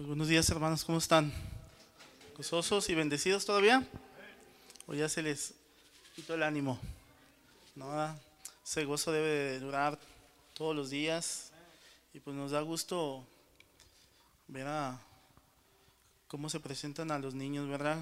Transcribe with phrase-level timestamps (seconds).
[0.00, 1.30] Pues buenos días hermanos, ¿cómo están?
[2.34, 3.86] ¿Gozosos y bendecidos todavía?
[4.86, 5.52] ¿O ya se les
[6.16, 6.80] quitó el ánimo?
[7.76, 8.18] No,
[8.64, 9.98] ese gozo debe de durar
[10.54, 11.52] todos los días
[12.14, 13.26] y pues nos da gusto
[14.48, 14.98] ver a
[16.28, 17.98] cómo se presentan a los niños, ¿verdad?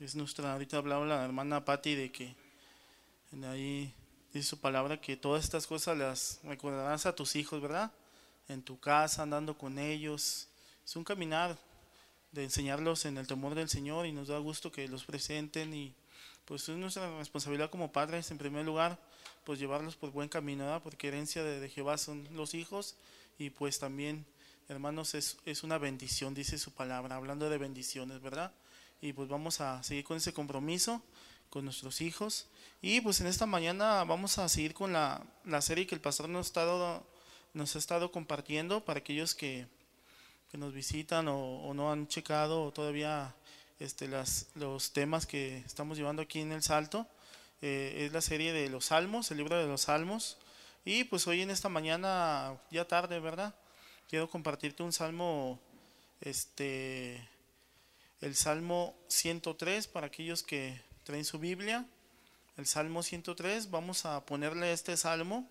[0.00, 2.34] Es nuestra, ahorita hablaba la hermana Patti de que
[3.44, 3.92] ahí
[4.32, 7.92] dice su palabra que todas estas cosas las recordarás a tus hijos, ¿verdad?
[8.48, 10.48] En tu casa, andando con ellos.
[10.84, 11.58] Es un caminar
[12.32, 15.94] de enseñarlos en el temor del Señor y nos da gusto que los presenten y
[16.44, 18.98] pues es nuestra responsabilidad como padres en primer lugar
[19.44, 20.82] pues llevarlos por buen camino, ¿verdad?
[20.82, 22.96] porque herencia de, Jehová son los hijos
[23.38, 24.26] y pues también
[24.68, 28.52] hermanos es, es una bendición, dice su palabra, hablando de bendiciones, ¿verdad?
[29.00, 31.02] Y pues vamos a seguir con ese compromiso
[31.50, 32.46] con nuestros hijos.
[32.80, 36.28] Y pues en esta mañana vamos a seguir con la, la serie que el pastor
[36.28, 37.06] nos ha estado,
[37.52, 39.66] nos ha estado compartiendo para aquellos que,
[40.52, 43.34] que nos visitan o, no han checado todavía
[43.80, 47.06] este, los temas que estamos llevando aquí en el Salto.
[47.62, 50.36] Eh, es la serie de los Salmos, el libro de los Salmos.
[50.84, 53.54] Y pues hoy en esta mañana, ya tarde, ¿verdad?
[54.10, 55.58] Quiero compartirte un salmo,
[56.20, 57.26] este,
[58.20, 61.86] el Salmo 103 para aquellos que traen su Biblia,
[62.58, 65.48] el Salmo 103, vamos a ponerle este salmo.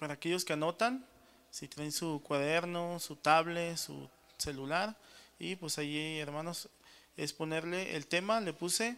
[0.00, 1.06] Para aquellos que anotan,
[1.50, 4.96] si traen su cuaderno, su tablet, su celular,
[5.38, 6.68] y pues allí, hermanos,
[7.16, 8.96] es ponerle el tema, le puse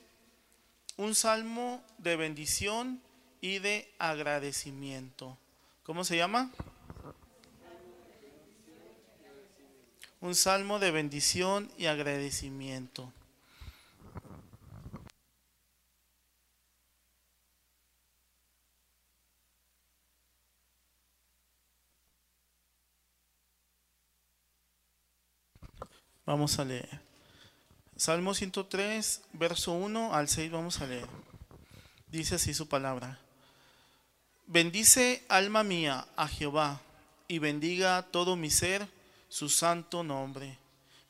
[0.96, 3.00] un salmo de bendición
[3.40, 5.38] y de agradecimiento.
[5.82, 6.50] ¿Cómo se llama?
[10.20, 13.12] Un salmo de bendición y agradecimiento.
[26.24, 27.00] Vamos a leer.
[27.96, 31.08] Salmo 103, verso 1 al 6 vamos a leer.
[32.06, 33.18] Dice así su palabra.
[34.46, 36.80] Bendice alma mía a Jehová
[37.26, 38.86] y bendiga todo mi ser
[39.28, 40.58] su santo nombre.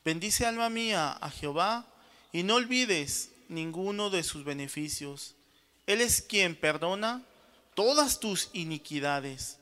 [0.03, 1.85] Bendice alma mía a Jehová
[2.31, 5.35] y no olvides ninguno de sus beneficios.
[5.85, 7.21] Él es quien perdona
[7.75, 9.59] todas tus iniquidades,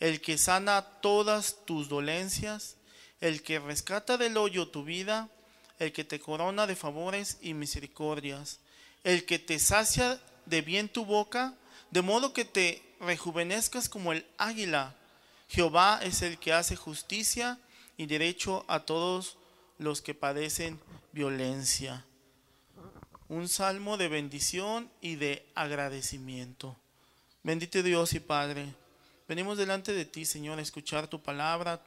[0.00, 2.77] el que sana todas tus dolencias
[3.20, 5.28] el que rescata del hoyo tu vida,
[5.78, 8.60] el que te corona de favores y misericordias,
[9.04, 11.54] el que te sacia de bien tu boca,
[11.90, 14.94] de modo que te rejuvenezcas como el águila.
[15.48, 17.58] Jehová es el que hace justicia
[17.96, 19.38] y derecho a todos
[19.78, 20.80] los que padecen
[21.12, 22.04] violencia.
[23.28, 26.76] Un salmo de bendición y de agradecimiento.
[27.42, 28.74] Bendito Dios y Padre,
[29.28, 31.80] venimos delante de ti, Señor, a escuchar tu palabra,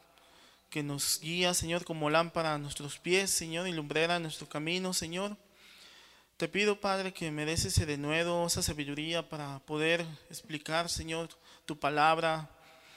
[0.72, 5.36] que nos guía, Señor, como lámpara a nuestros pies, Señor, y lumbrera nuestro camino, Señor.
[6.38, 11.28] Te pido, Padre, que me des ese denuedo, esa sabiduría para poder explicar, Señor,
[11.66, 12.50] tu palabra.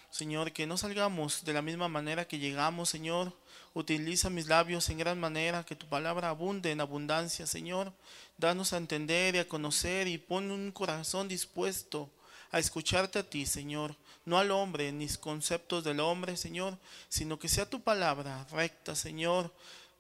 [0.08, 3.36] Señor, que no salgamos de la misma manera que llegamos, Señor.
[3.74, 7.92] Utiliza mis labios en gran manera, que tu palabra abunde en abundancia, Señor.
[8.38, 12.08] Danos a entender y a conocer y pon un corazón dispuesto
[12.52, 17.48] a escucharte a ti, Señor no al hombre, ni conceptos del hombre, Señor, sino que
[17.48, 19.52] sea tu palabra recta, Señor,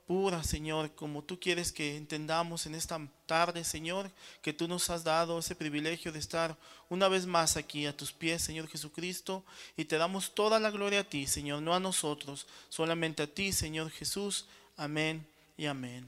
[0.06, 4.10] pura, Señor, como tú quieres que entendamos en esta tarde, Señor,
[4.42, 6.56] que tú nos has dado ese privilegio de estar
[6.88, 9.44] una vez más aquí a tus pies, Señor Jesucristo,
[9.76, 13.52] y te damos toda la gloria a ti, Señor, no a nosotros, solamente a ti,
[13.52, 14.46] Señor Jesús.
[14.76, 16.06] Amén y amén.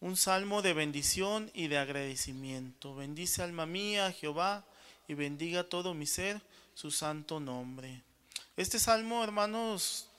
[0.00, 2.94] Un salmo de bendición y de agradecimiento.
[2.94, 4.64] Bendice alma mía, Jehová,
[5.08, 6.42] y bendiga todo mi ser
[6.76, 8.02] su santo nombre.
[8.54, 10.10] Este salmo, hermanos,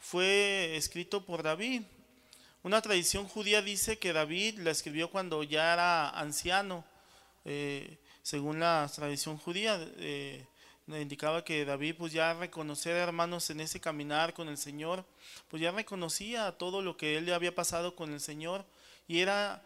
[0.00, 1.82] fue escrito por David.
[2.62, 6.86] Una tradición judía dice que David la escribió cuando ya era anciano.
[7.44, 10.46] Eh, según la tradición judía, eh,
[10.86, 15.04] indicaba que David, pues ya reconocer, hermanos, en ese caminar con el Señor,
[15.50, 18.64] pues ya reconocía todo lo que él le había pasado con el Señor
[19.06, 19.62] y era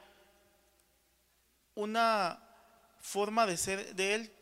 [1.76, 2.42] una
[3.00, 4.32] forma de ser de él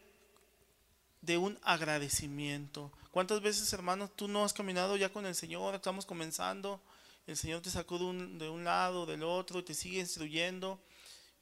[1.28, 2.90] de un agradecimiento.
[3.10, 5.75] ¿Cuántas veces, hermanos, tú no has caminado ya con el Señor?
[5.75, 6.80] Estamos comenzando,
[7.26, 10.80] el Señor te sacó de un, de un lado, del otro, y te sigue instruyendo.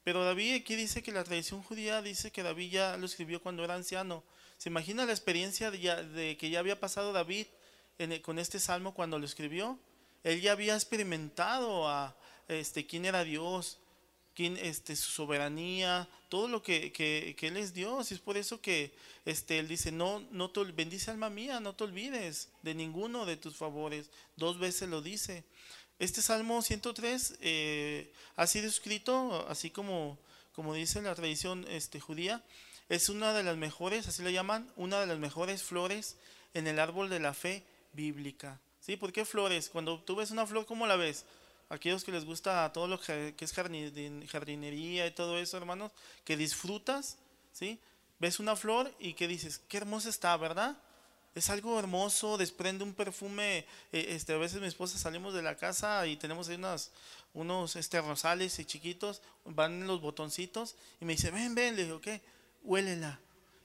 [0.03, 3.63] Pero David aquí dice que la tradición judía dice que David ya lo escribió cuando
[3.63, 4.25] era anciano.
[4.57, 6.03] ¿Se imagina la experiencia de, ya,
[6.37, 7.47] que ya había pasado David
[8.23, 9.79] con este salmo cuando lo escribió?
[10.25, 12.13] Él ya había experimentado a
[12.49, 13.79] este, quién era Dios,
[14.37, 18.11] este, su soberanía, todo lo que, que, Él es Dios.
[18.11, 18.93] Y es por eso que
[19.25, 23.37] este, Él dice, no, no te bendice alma mía, no te olvides de ninguno de
[23.37, 24.09] tus favores.
[24.35, 25.43] Dos veces lo dice.
[25.99, 30.19] Este Salmo 103 eh, ha sido escrito, así como,
[30.53, 32.43] como dice la tradición este, judía,
[32.89, 36.15] es una de las mejores, así le llaman, una de las mejores flores
[36.53, 37.63] en el árbol de la fe
[37.93, 38.59] bíblica.
[38.79, 38.95] ¿Sí?
[38.95, 39.69] ¿Por qué flores?
[39.69, 41.25] Cuando tú ves una flor, ¿cómo la ves?
[41.69, 45.91] Aquellos que les gusta todo lo que es jardinería y todo eso, hermanos,
[46.23, 47.17] que disfrutas,
[47.51, 47.79] ¿sí?
[48.19, 50.77] Ves una flor y que dices, qué hermosa está, ¿verdad?
[51.37, 53.59] es algo hermoso, desprende un perfume.
[53.91, 56.59] Eh, este, a veces mi esposa salimos de la casa y tenemos ahí
[57.33, 62.01] unos, este, rosales y chiquitos, van los botoncitos y me dice, ven, ven, le digo,
[62.01, 62.21] ¿qué?
[62.63, 63.19] Huélela.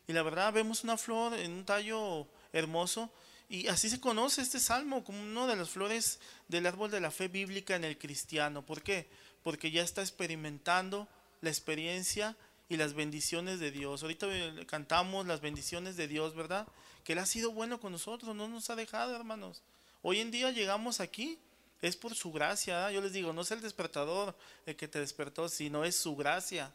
[0.06, 3.10] Y la verdad vemos una flor en un tallo hermoso
[3.52, 7.10] y así se conoce este salmo como una de las flores del árbol de la
[7.10, 8.64] fe bíblica en el cristiano.
[8.64, 9.10] ¿Por qué?
[9.42, 11.06] Porque ya está experimentando
[11.42, 12.34] la experiencia
[12.70, 14.02] y las bendiciones de Dios.
[14.02, 16.66] Ahorita eh, cantamos las bendiciones de Dios, ¿verdad?
[17.04, 19.60] Que Él ha sido bueno con nosotros, no nos ha dejado, hermanos.
[20.00, 21.38] Hoy en día llegamos aquí,
[21.82, 22.90] es por su gracia.
[22.90, 24.34] Yo les digo, no es el despertador
[24.64, 26.72] el que te despertó, sino es su gracia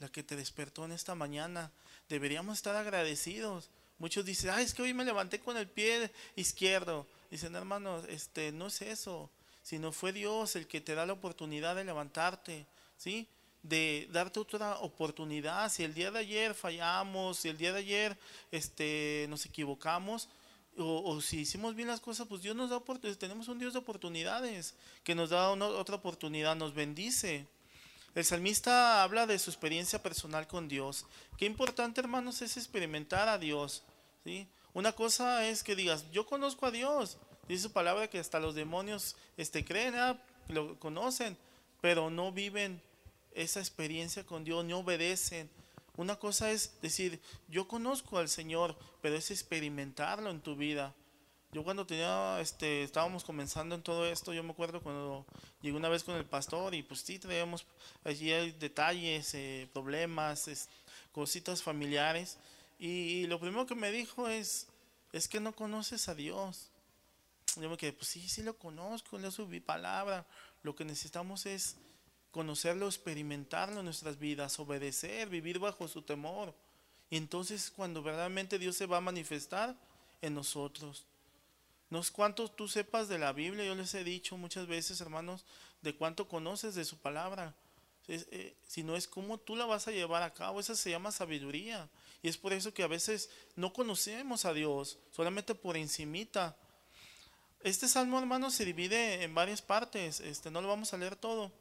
[0.00, 1.70] la que te despertó en esta mañana.
[2.08, 3.70] Deberíamos estar agradecidos.
[3.98, 7.06] Muchos dicen, ay, es que hoy me levanté con el pie izquierdo.
[7.30, 9.30] Dicen, hermanos, este, no es eso,
[9.62, 12.66] sino fue Dios el que te da la oportunidad de levantarte,
[12.96, 13.28] ¿sí?
[13.62, 15.70] de darte otra oportunidad.
[15.70, 18.18] Si el día de ayer fallamos, si el día de ayer
[18.50, 20.28] este, nos equivocamos,
[20.80, 23.18] o, si hicimos bien las cosas, pues Dios nos da oportunidades.
[23.18, 27.46] Tenemos un Dios de oportunidades que nos da otra oportunidad, nos bendice.
[28.18, 31.06] El salmista habla de su experiencia personal con Dios.
[31.36, 33.84] Qué importante, hermanos, es experimentar a Dios.
[34.24, 34.48] ¿sí?
[34.74, 37.16] Una cosa es que digas, yo conozco a Dios.
[37.46, 40.20] Dice su palabra que hasta los demonios este, creen, ¿ah?
[40.48, 41.38] lo conocen,
[41.80, 42.82] pero no viven
[43.34, 45.48] esa experiencia con Dios, no obedecen.
[45.96, 50.92] Una cosa es decir, yo conozco al Señor, pero es experimentarlo en tu vida.
[51.52, 55.24] Yo cuando tenía, este, estábamos comenzando en todo esto, yo me acuerdo cuando
[55.62, 57.64] llegué una vez con el pastor y pues sí, traíamos
[58.04, 60.68] allí detalles, eh, problemas,
[61.12, 62.36] cositas familiares.
[62.78, 64.66] Y, lo primero que me dijo es,
[65.12, 66.68] es que no conoces a Dios.
[67.56, 70.26] Yo me quedé, pues sí, sí lo conozco, le subí palabra.
[70.62, 71.76] Lo que necesitamos es
[72.30, 76.54] conocerlo, experimentarlo en nuestras vidas, obedecer, vivir bajo su temor.
[77.08, 79.74] Y entonces cuando verdaderamente Dios se va a manifestar
[80.20, 81.06] en nosotros.
[81.90, 85.44] No es cuánto tú sepas de la Biblia, yo les he dicho muchas veces, hermanos,
[85.80, 87.54] de cuánto conoces de su palabra.
[88.08, 91.12] Eh, si no es cómo tú la vas a llevar a cabo, esa se llama
[91.12, 91.88] sabiduría.
[92.22, 96.56] Y es por eso que a veces no conocemos a Dios, solamente por encimita.
[97.60, 101.52] Este salmo, hermanos, se divide en varias partes, este, no lo vamos a leer todo.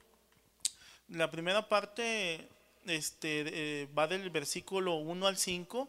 [1.10, 2.48] La primera parte
[2.86, 5.88] este, eh, va del versículo 1 al 5.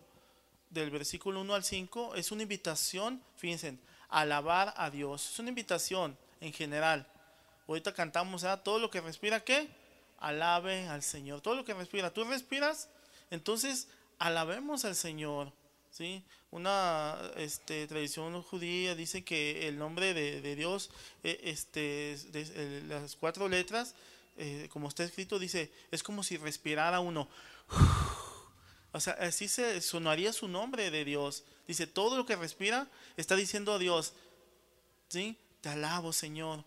[0.70, 3.78] Del versículo 1 al 5 es una invitación, fíjense,
[4.08, 5.30] alabar a Dios.
[5.30, 7.06] Es una invitación en general.
[7.66, 8.62] Ahorita cantamos, ¿ah?
[8.62, 9.68] todo lo que respira, ¿qué?
[10.18, 11.40] Alabe al Señor.
[11.40, 12.10] Todo lo que respira.
[12.12, 12.88] ¿Tú respiras?
[13.30, 13.88] Entonces,
[14.18, 15.52] alabemos al Señor.
[15.90, 16.22] ¿sí?
[16.50, 20.90] Una este, tradición judía dice que el nombre de, Dios,
[21.22, 23.94] eh, este, de, las cuatro letras,
[24.36, 27.28] eh, como está escrito, dice, es como si respirara uno.
[28.98, 31.44] O sea, así se sonaría su nombre de Dios.
[31.68, 34.12] Dice, todo lo que respira está diciendo a Dios,
[35.08, 35.36] ¿sí?
[35.60, 36.64] Te alabo, Señor.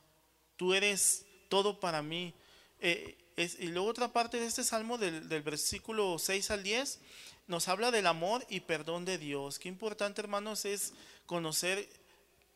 [0.55, 2.33] Tú eres todo para mí.
[2.79, 3.17] Eh,
[3.59, 7.01] y luego otra parte de este salmo, del, del, versículo 6 al 10,
[7.47, 9.59] nos habla del amor y perdón de Dios.
[9.59, 10.93] Qué importante, hermanos, es
[11.25, 11.85] conocer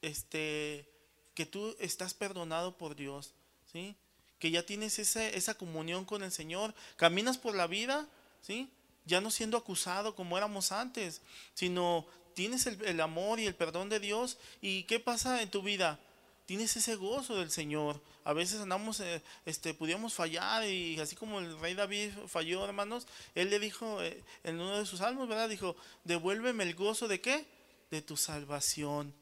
[0.02, 0.88] este,
[1.34, 3.34] que tú estás perdonado por Dios.
[3.74, 3.98] ¿sí?
[4.40, 8.08] que ya tienes esa, esa comunión con el Señor, caminas por la vida,
[8.42, 8.70] ¿sí?
[9.06, 11.22] Ya no siendo acusado como éramos antes,
[11.54, 14.38] sino tienes el, amor y el perdón de Dios.
[14.62, 16.00] ¿Y qué pasa en tu vida?
[16.46, 18.02] Tienes ese gozo del Señor.
[18.24, 23.08] A veces andamos, eh, este, pudiéramos fallar y así como el rey David falló, hermanos,
[23.34, 25.50] él le dijo eh, en uno de sus salmos, ¿verdad?
[25.50, 27.46] Dijo, devuélveme el gozo de qué?
[27.90, 29.14] De tu salvación.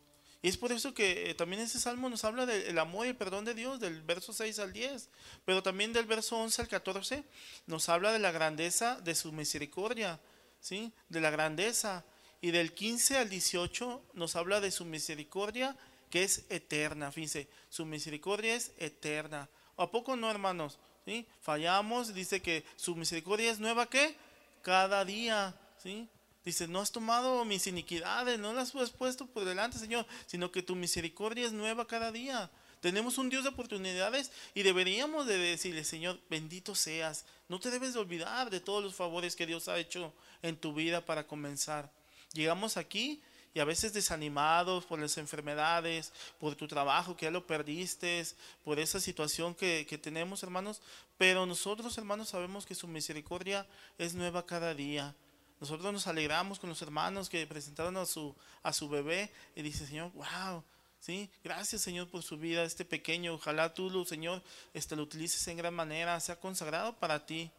[0.44, 3.16] Y es por eso que eh, también ese salmo nos habla del amor y el
[3.16, 5.10] perdón de Dios, del verso 6 al 10,
[5.46, 7.24] pero también del verso 11 al 14
[7.66, 10.20] nos habla de la grandeza de su misericordia,
[10.60, 10.92] ¿sí?
[11.08, 12.04] De la grandeza.
[12.42, 15.78] Y del 15 al 18 nos habla de su misericordia
[16.10, 17.10] que es eterna.
[17.14, 19.48] Fíjense, su misericordia es eterna.
[19.78, 20.78] ¿A poco no, hermanos?
[21.06, 21.26] ¿Sí?
[21.40, 24.18] Fallamos, dice que su misericordia es nueva que
[24.62, 26.10] cada día, ¿sí?
[26.46, 30.62] Dice, no has tomado mis iniquidades, no las has puesto por delante, Señor, sino que
[30.62, 32.52] tu misericordia es nueva cada día.
[32.82, 37.24] Tenemos un Dios de oportunidades y deberíamos de decirle, Señor, bendito seas.
[37.48, 40.74] No te debes de olvidar de todos los favores que Dios ha hecho en tu
[40.74, 41.90] vida para comenzar.
[42.34, 43.22] Llegamos aquí
[43.54, 48.22] y a veces desanimados por las enfermedades, por tu trabajo que ya lo perdiste,
[48.66, 50.82] por esa situación que, que tenemos, hermanos.
[51.18, 53.66] Pero nosotros, hermanos, sabemos que su misericordia
[53.98, 55.16] es nueva cada día.
[55.64, 59.88] Nosotros nos alegramos con los hermanos que presentaron a su, a su bebé y dice,
[59.88, 60.62] Señor, wow,
[61.00, 61.30] ¿sí?
[61.42, 63.36] Gracias, Señor, por su vida, este pequeño.
[63.36, 64.44] Ojalá tú, Señor,
[64.74, 67.50] este, lo utilices en gran manera, sea consagrado para ti.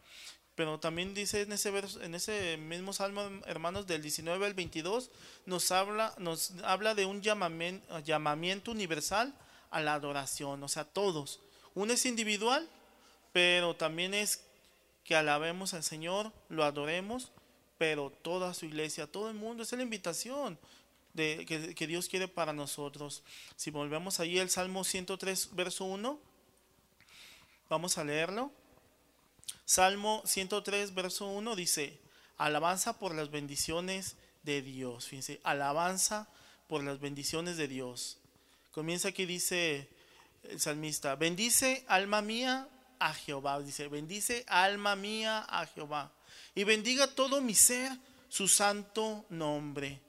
[0.54, 5.10] Pero también dice en ese, verso, en ese mismo salmo, hermanos, del 19 al 22,
[5.46, 9.34] nos habla, nos habla de un llamamiento, llamamiento universal
[9.70, 11.40] a la adoración, o sea, todos.
[11.74, 12.68] Uno es individual,
[13.32, 14.44] pero también es
[15.04, 17.32] que alabemos al Señor, lo adoremos,
[17.78, 20.58] pero toda su iglesia, todo el mundo, es la invitación
[21.14, 23.22] de, que, Dios quiere para nosotros.
[23.56, 26.18] Si volvemos ahí al Salmo 103, verso 1,
[27.68, 28.52] vamos a leerlo.
[29.64, 31.98] Salmo 103, verso 1 dice,
[32.36, 35.06] alabanza por las bendiciones de Dios.
[35.06, 36.28] Fíjense, alabanza
[36.68, 38.18] por las bendiciones de Dios.
[38.72, 39.88] Comienza aquí, dice
[40.42, 43.60] el salmista, bendice alma mía a Jehová.
[43.60, 46.12] Dice, bendice alma mía a Jehová.
[46.54, 47.92] Y bendiga todo mi ser
[48.28, 50.00] su santo nombre.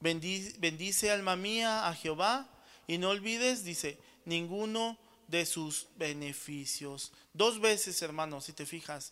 [0.00, 2.48] Bendice, alma mía a Jehová.
[2.86, 4.98] Y no olvides, dice, ninguno
[5.28, 7.12] de sus beneficios.
[7.34, 9.10] Dos veces, hermanos, si te fijas.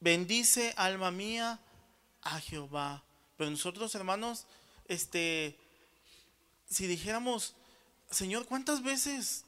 [0.00, 1.60] Bendice alma mía
[2.22, 3.04] a Jehová.
[3.36, 4.46] Pero nosotros, hermanos,
[4.86, 5.58] este,
[6.68, 7.54] si dijéramos,
[8.10, 9.44] Señor, ¿cuántas veces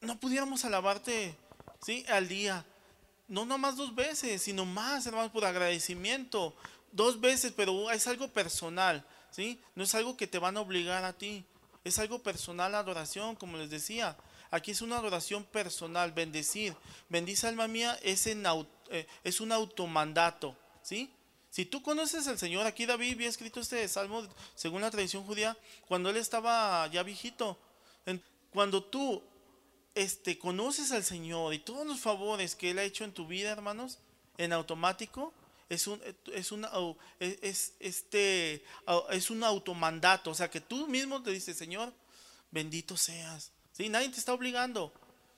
[0.00, 1.34] no pudiéramos alabarte,
[1.84, 2.64] sí, al día?
[3.30, 6.52] No nomás dos veces, sino más, hermanos, por agradecimiento.
[6.90, 9.60] Dos veces, pero es algo personal, ¿sí?
[9.76, 11.44] No es algo que te van a obligar a ti.
[11.84, 14.16] Es algo personal, adoración, como les decía.
[14.50, 16.74] Aquí es una adoración personal, bendecir.
[17.08, 18.44] Bendice alma mía es, en,
[18.90, 21.14] eh, es un automandato, ¿sí?
[21.50, 25.56] Si tú conoces al Señor, aquí David había escrito este salmo según la tradición judía,
[25.86, 27.56] cuando él estaba ya viejito.
[28.52, 29.22] Cuando tú
[30.00, 33.50] este, conoces al Señor y todos los favores que Él ha hecho en tu vida,
[33.50, 33.98] hermanos,
[34.38, 35.34] en automático,
[35.68, 36.00] es un,
[36.32, 36.66] es un,
[37.18, 38.64] es, este,
[39.10, 40.30] es un automandato.
[40.30, 41.92] O sea, que tú mismo te dices, Señor,
[42.50, 43.52] bendito seas.
[43.72, 43.90] ¿Sí?
[43.90, 44.90] Nadie te está obligando.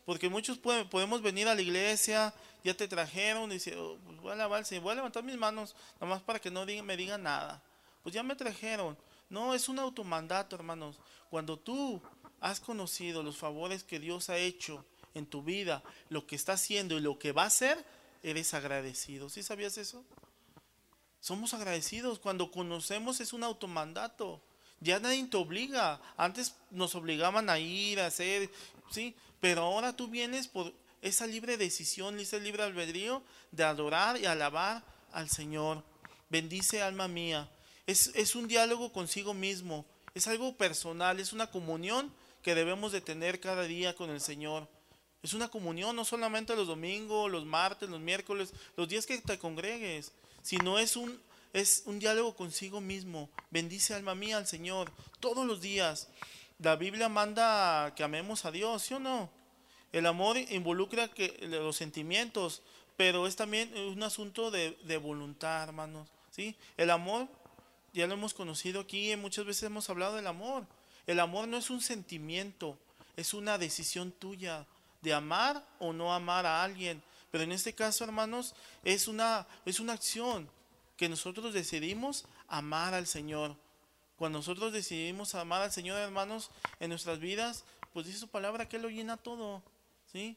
[0.07, 4.33] Porque muchos podemos venir a la iglesia, ya te trajeron, y dice, oh, pues voy
[4.33, 7.61] a lavar, voy a levantar mis manos, nada más para que no me digan nada.
[8.05, 8.97] Pues ya me trajeron.
[9.29, 11.01] No, es un automandato, hermanos.
[11.31, 12.01] Cuando tú
[12.43, 14.85] has conocido los favores que Dios ha hecho
[15.15, 17.83] en tu vida, lo que está haciendo y lo que va a hacer,
[18.23, 19.31] eres agradecido.
[19.31, 20.05] ¿Sí sabías eso?
[21.21, 22.19] Somos agradecidos.
[22.19, 24.43] Cuando conocemos es un automandato.
[24.81, 26.01] Ya nadie te obliga.
[26.17, 28.51] Antes nos obligaban a ir, a hacer,
[28.91, 29.15] ¿sí?
[29.41, 33.23] Pero ahora tú vienes por esa libre decisión, ese libre albedrío
[33.53, 34.83] de adorar y alabar
[35.13, 35.85] al Señor.
[36.29, 37.49] Bendice alma mía.
[37.87, 39.87] Es, es un diálogo consigo mismo.
[40.15, 44.69] Es algo personal, es una comunión que debemos de tener cada día con el Señor.
[45.23, 49.39] Es una comunión no solamente los domingos, los martes, los miércoles, los días que te
[49.39, 51.21] congregues, sino es un,
[51.53, 53.31] es un diálogo consigo mismo.
[53.51, 56.09] Bendice alma mía al Señor todos los días.
[56.59, 59.31] La Biblia manda que amemos a Dios, ¿sí o no?
[59.93, 62.63] El amor involucra que, los sentimientos,
[62.97, 66.09] pero es también un asunto de, de voluntad, hermanos.
[66.31, 66.57] ¿sí?
[66.77, 67.29] El amor,
[67.93, 70.67] ya lo hemos conocido aquí, muchas veces hemos hablado del amor.
[71.07, 72.79] El amor no es un sentimiento,
[73.17, 74.67] es una decisión tuya
[75.03, 77.03] de amar o no amar a alguien.
[77.31, 78.55] Pero en este caso, hermanos,
[78.85, 80.49] es una, es una acción
[80.97, 83.57] que nosotros decidimos amar al Señor.
[84.17, 88.77] Cuando nosotros decidimos amar al Señor, hermanos, en nuestras vidas, pues dice su palabra que
[88.77, 89.63] Él lo llena todo.
[90.13, 90.37] ¿sí?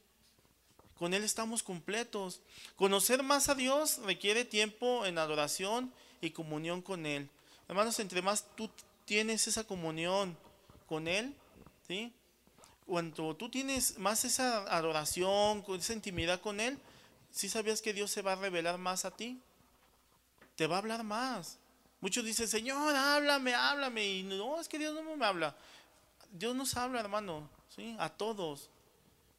[0.97, 2.41] Con Él estamos completos.
[2.75, 7.29] Conocer más a Dios requiere tiempo en adoración y comunión con Él.
[7.67, 8.69] Hermanos, entre más tú
[9.05, 10.37] tienes esa comunión
[10.87, 11.35] con Él,
[11.87, 12.13] ¿sí?
[12.85, 16.77] cuando tú tienes más esa adoración, esa intimidad con Él,
[17.31, 19.39] ¿sí sabías que Dios se va a revelar más a ti?
[20.55, 21.57] Te va a hablar más.
[21.99, 24.05] Muchos dicen, Señor, háblame, háblame.
[24.05, 25.55] Y no, es que Dios no me habla.
[26.31, 27.95] Dios nos habla, hermano, ¿sí?
[27.99, 28.69] A todos.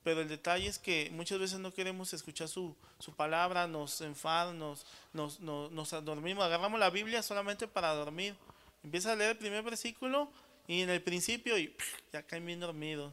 [0.02, 4.84] Pero el detalle es que muchas veces no queremos escuchar su, su palabra, nos enfadamos,
[5.12, 8.36] nos, nos, nos, dormimos, agarramos la Biblia solamente para dormir.
[8.82, 10.28] Empieza a leer el primer versículo
[10.68, 11.74] y en el principio y
[12.12, 13.12] ya caen bien dormidos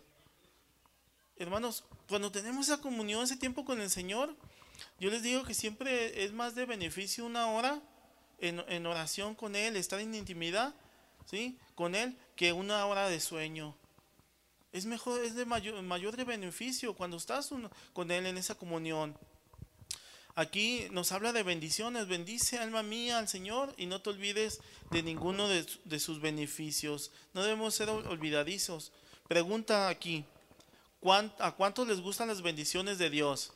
[1.38, 4.36] hermanos, cuando tenemos esa comunión, ese tiempo con el Señor,
[5.00, 7.82] yo les digo que siempre es más de beneficio una hora
[8.40, 10.74] en, oración con Él, estar en intimidad,
[11.26, 11.58] ¿sí?
[11.76, 13.76] Con Él, que una hora de sueño.
[14.74, 17.54] Es mejor, es de mayor, mayor de beneficio cuando estás
[17.94, 19.18] con Él en esa comunión.
[20.36, 22.08] Aquí nos habla de bendiciones.
[22.08, 27.12] Bendice alma mía al Señor y no te olvides de ninguno de, sus beneficios.
[27.34, 28.92] No debemos ser olvidadizos.
[29.28, 30.26] Pregunta aquí,
[31.38, 33.54] ¿a cuántos les gustan las bendiciones de Dios?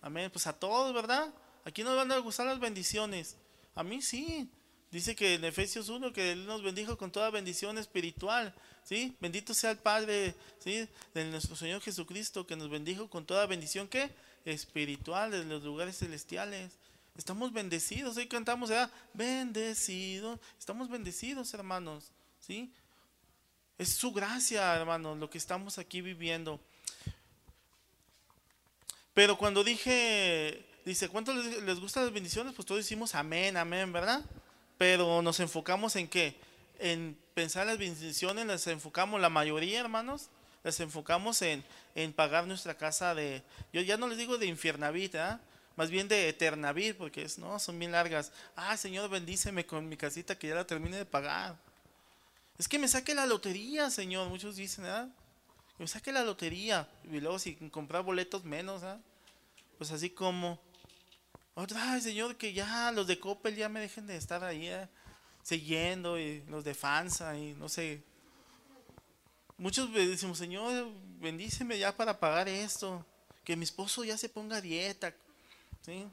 [0.00, 1.32] Amén, pues a todos, ¿verdad?
[1.64, 3.36] Aquí nos van a gustar las bendiciones.
[3.74, 4.50] A mí sí.
[4.90, 8.54] Dice que en Efesios 1 que Él nos bendijo con toda bendición espiritual.
[8.82, 9.14] ¿sí?
[9.20, 10.88] Bendito sea el Padre ¿sí?
[11.12, 14.10] de nuestro Señor Jesucristo que nos bendijo con toda bendición ¿qué?
[14.44, 16.72] Espiritual en los lugares celestiales.
[17.16, 18.16] Estamos bendecidos.
[18.16, 18.90] Hoy cantamos, ¿verdad?
[19.12, 20.38] Bendecidos.
[20.58, 22.12] Estamos bendecidos, hermanos.
[22.40, 22.72] ¿sí?
[23.76, 26.60] Es su gracia, hermanos, lo que estamos aquí viviendo.
[29.14, 32.54] Pero cuando dije, dice, ¿cuánto les, les gustan las bendiciones?
[32.54, 34.24] Pues todos decimos amén, amén, ¿verdad?
[34.78, 36.36] Pero nos enfocamos en qué?
[36.78, 40.28] En pensar las bendiciones, las enfocamos, la mayoría, hermanos,
[40.62, 41.64] las enfocamos en,
[42.02, 45.36] en pagar nuestra casa de, yo ya no les digo de infiernavit, ¿eh?
[45.74, 48.30] más bien de eternavit, porque es, no, son bien largas.
[48.54, 51.56] Ah, Señor, bendíceme con mi casita que ya la termine de pagar.
[52.56, 55.08] Es que me saque la lotería, Señor, muchos dicen, ¿verdad?
[55.76, 59.00] Que me saque la lotería, y luego si comprar boletos menos, ¿ah?
[59.76, 60.60] Pues así como,
[61.54, 64.88] otra, Señor, que ya los de Coppel ya me dejen de estar ahí ¿eh?
[65.42, 68.04] siguiendo y los de Fansa y no sé.
[69.58, 70.88] Muchos decimos, Señor,
[71.20, 73.04] bendíceme ya para pagar esto.
[73.42, 75.12] Que mi esposo ya se ponga a dieta.
[75.84, 76.06] ¿sí?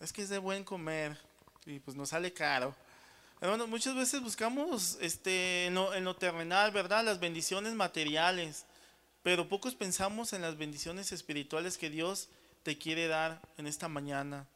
[0.00, 1.18] Es que es de buen comer
[1.64, 2.76] y pues nos sale caro.
[3.40, 7.02] Bueno, muchas veces buscamos este, en, lo, en lo terrenal, ¿verdad?
[7.02, 8.66] Las bendiciones materiales.
[9.22, 12.28] Pero pocos pensamos en las bendiciones espirituales que Dios
[12.62, 14.46] te quiere dar en esta mañana.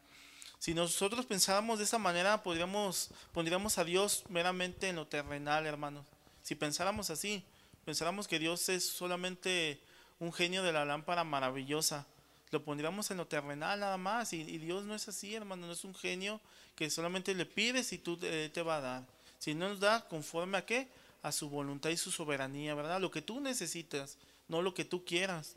[0.58, 6.04] Si nosotros pensáramos de esa manera, podríamos, pondríamos a Dios meramente en lo terrenal, hermanos.
[6.42, 7.44] Si pensáramos así,
[7.88, 9.80] pensáramos que Dios es solamente
[10.20, 12.04] un genio de la lámpara maravillosa.
[12.50, 14.34] Lo pondríamos en lo terrenal nada más.
[14.34, 15.66] Y, Dios no es así, hermano.
[15.66, 16.38] No es un genio
[16.76, 19.06] que solamente le pides y tú te, te va a dar.
[19.38, 20.86] Si no nos da conforme a qué?
[21.22, 23.00] A su voluntad y su soberanía, ¿verdad?
[23.00, 24.18] Lo que tú necesitas,
[24.48, 25.56] no lo que tú quieras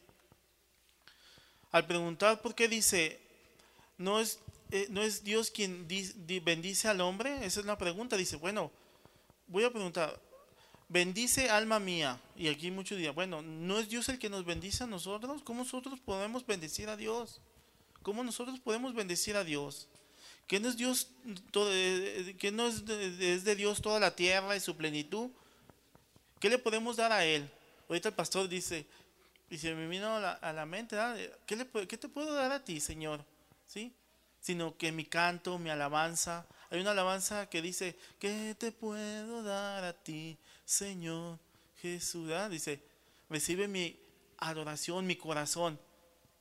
[1.73, 3.19] al preguntar por qué dice,
[3.98, 4.39] ¿no es,
[4.72, 5.85] eh, ¿no es Dios quien
[6.46, 7.46] bendice al hombre?
[7.46, 8.15] Esa es la pregunta.
[8.15, 8.72] Dice, bueno,
[9.48, 10.17] voy a preguntar,
[10.91, 12.19] bendice alma mía.
[12.35, 15.41] Y aquí muchos dirán, bueno, ¿no es Dios el que nos bendice a nosotros?
[15.43, 17.41] ¿Cómo nosotros podemos bendecir a Dios?
[18.03, 19.87] ¿Cómo nosotros podemos bendecir a Dios?
[20.47, 21.07] ¿Que no es Dios,
[21.55, 25.29] eh, que no es de, es Dios toda la tierra y su plenitud?
[26.39, 27.49] ¿Qué le podemos dar a Él?
[27.87, 28.85] Ahorita el pastor dice,
[29.49, 30.97] y se me vino a la, mente,
[31.45, 33.23] ¿Qué, le, ¿qué, te puedo dar a ti, Señor?
[33.67, 33.93] ¿Sí?
[34.41, 36.45] Sino que mi canto, mi alabanza.
[36.69, 40.37] Hay una alabanza que dice, ¿qué te puedo dar a ti,
[40.72, 41.38] Señor
[41.81, 42.31] Jesús?
[42.50, 42.81] Dice,
[43.29, 44.00] recibe mi
[44.38, 45.77] adoración, mi corazón.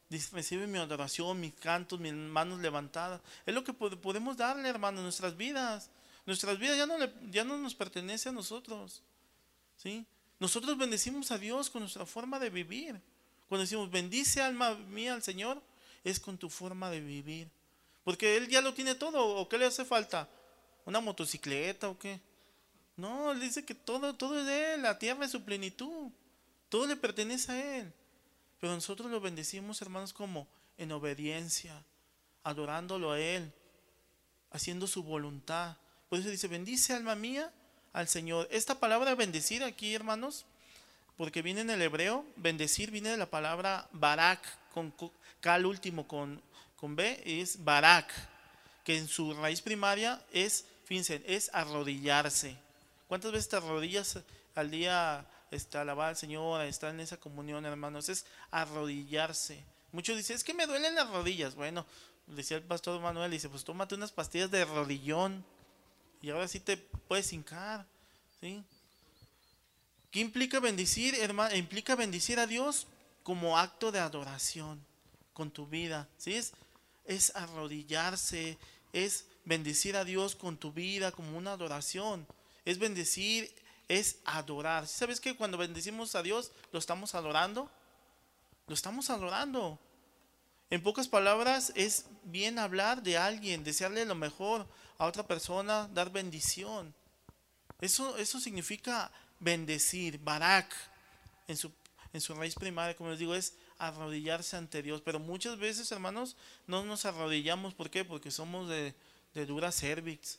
[0.09, 3.21] Recibe mi adoración, mis cantos, mis manos levantadas.
[3.45, 5.91] Es lo que podemos darle, hermano, nuestras vidas.
[6.27, 6.95] Nuestras vidas ya no,
[7.29, 9.03] ya no nos pertenece a nosotros.
[9.77, 10.07] ¿Sí?
[10.39, 13.01] Nosotros bendecimos a Dios con nuestra forma de vivir.
[13.49, 15.61] Cuando decimos, bendice alma mía al Señor,
[16.05, 17.51] es con tu forma de vivir.
[18.05, 19.27] Porque Él ya lo tiene todo.
[19.27, 20.29] ¿O qué le hace falta?
[20.85, 22.21] ¿Una motocicleta o qué?
[23.01, 24.83] No, Él dice que todo, todo es de Él.
[24.83, 26.11] La tierra es su plenitud.
[26.69, 27.93] Todo le pertenece a Él.
[28.61, 31.83] Pero nosotros lo bendecimos, hermanos, como en obediencia,
[32.45, 33.53] adorándolo a Él,
[34.51, 35.79] haciendo su voluntad.
[36.11, 37.51] Por eso dice, bendice alma mía
[37.95, 38.47] al Señor.
[38.51, 40.45] Esta palabra bendecir aquí, hermanos,
[41.17, 44.41] porque viene en el hebreo, bendecir viene de la palabra barak,
[44.75, 44.93] con
[45.41, 46.43] K al último, con,
[46.77, 48.13] con B, es barak,
[48.85, 52.57] que en su raíz primaria es, fíjense, es arrodillarse.
[53.11, 54.21] ¿Cuántas veces te arrodillas
[54.55, 58.09] al día está, alabar al Señor, estar en esa comunión, hermanos?
[58.09, 59.65] Es arrodillarse.
[59.91, 61.57] Muchos dicen, es que me duelen las rodillas.
[61.57, 61.85] Bueno,
[62.29, 65.45] decía el pastor Manuel, dice, pues tómate unas pastillas de rodillón
[66.23, 67.85] y ahora sí te puedes hincar.
[68.41, 68.63] ¿sí?
[70.13, 71.57] ¿Qué implica bendecir, hermano?
[71.57, 72.87] Implica bendecir a Dios
[73.25, 74.87] como acto de adoración
[75.33, 76.09] con tu vida.
[76.17, 76.35] ¿sí?
[76.35, 76.53] Es,
[77.05, 78.57] es arrodillarse,
[78.93, 82.25] es bendecir a Dios con tu vida como una adoración.
[82.65, 83.55] Es bendecir,
[83.89, 84.87] es adorar.
[84.87, 87.71] ¿Sabes que cuando bendecimos a Dios lo estamos adorando?
[88.67, 89.79] Lo estamos adorando.
[90.71, 94.69] En pocas palabras, es bien hablar de alguien, desearle lo mejor
[94.99, 96.95] a otra persona, dar bendición.
[97.81, 100.73] Eso, eso significa bendecir, barak,
[101.49, 101.73] en su,
[102.13, 105.03] en su raíz primaria, como les digo, es arrodillarse ante Dios.
[105.05, 106.37] Pero muchas veces, hermanos,
[106.69, 107.75] no nos arrodillamos.
[107.75, 108.05] ¿Por qué?
[108.05, 108.95] Porque somos de,
[109.35, 110.39] de dura cervix.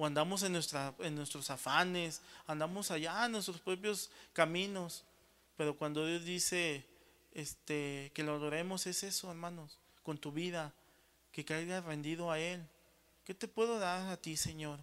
[0.00, 5.04] O andamos en, nuestra, en nuestros afanes, andamos allá en nuestros propios caminos.
[5.58, 6.86] Pero cuando Dios dice,
[7.34, 10.72] este, que lo adoremos es eso, hermanos, con tu vida,
[11.32, 12.66] que caiga rendido a Él.
[13.26, 14.80] ¿Qué te puedo dar a ti, Señor?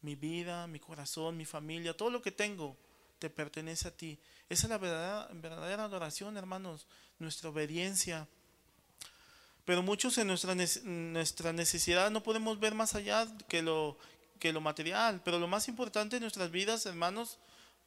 [0.00, 2.74] Mi vida, mi corazón, mi familia, todo lo que tengo
[3.18, 4.18] te pertenece a ti.
[4.48, 6.86] Esa es la verdadera, verdadera adoración, hermanos,
[7.18, 8.26] nuestra obediencia.
[9.66, 13.98] Pero muchos en nuestra, nuestra necesidad no podemos ver más allá que lo,
[14.42, 15.20] que lo material.
[15.24, 17.38] Pero lo más importante en nuestras vidas, hermanos,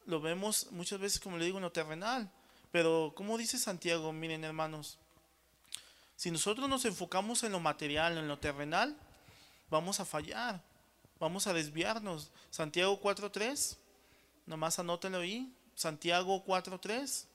[0.06, 2.30] lo vemos muchas veces, como le digo, en lo terrenal.
[2.72, 4.96] Pero, como dice Santiago, miren, hermanos,
[6.16, 8.96] si nosotros nos enfocamos en lo material, en lo terrenal,
[9.68, 10.62] vamos a fallar,
[11.20, 12.30] vamos a desviarnos.
[12.50, 13.76] Santiago 4.3,
[14.46, 15.52] nomás anótenlo ahí.
[15.74, 17.26] Santiago 4.3.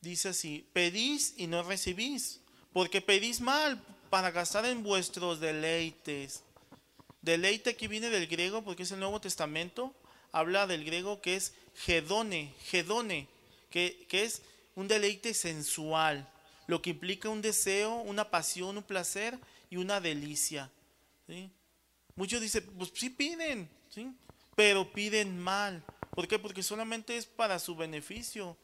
[0.00, 2.40] Dice así, pedís y no recibís,
[2.72, 6.44] porque pedís mal para gastar en vuestros deleites.
[7.22, 9.94] Deleite que viene del griego, porque es el Nuevo Testamento,
[10.32, 11.54] habla del griego que es
[11.86, 13.28] hedone, hedone,
[13.70, 14.42] que, que es
[14.74, 16.28] un deleite sensual,
[16.66, 19.38] lo que implica un deseo, una pasión, un placer
[19.70, 20.70] y una delicia.
[22.14, 24.12] Muchos dicen, pues sí piden, ¿sí?
[24.54, 25.82] pero piden mal.
[26.10, 26.38] ¿Por qué?
[26.38, 28.56] Porque solamente es para su beneficio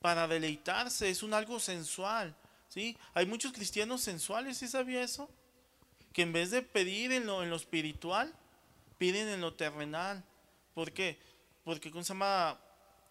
[0.00, 2.34] para deleitarse, es un algo sensual.
[2.68, 2.96] ¿sí?
[3.14, 5.30] Hay muchos cristianos sensuales, ¿sí sabía eso?
[6.12, 8.32] Que en vez de pedir en lo, en lo espiritual,
[8.98, 10.24] piden en lo terrenal.
[10.74, 11.18] ¿Por qué?
[11.64, 12.58] Porque ¿cómo se llama?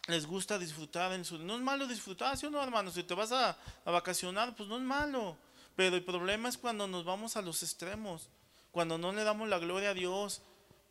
[0.10, 1.38] les gusta disfrutar en su...
[1.38, 2.92] No es malo disfrutar, ¿sí o no, hermano?
[2.92, 5.38] Si te vas a, a vacacionar, pues no es malo.
[5.76, 8.28] Pero el problema es cuando nos vamos a los extremos,
[8.72, 10.42] cuando no le damos la gloria a Dios,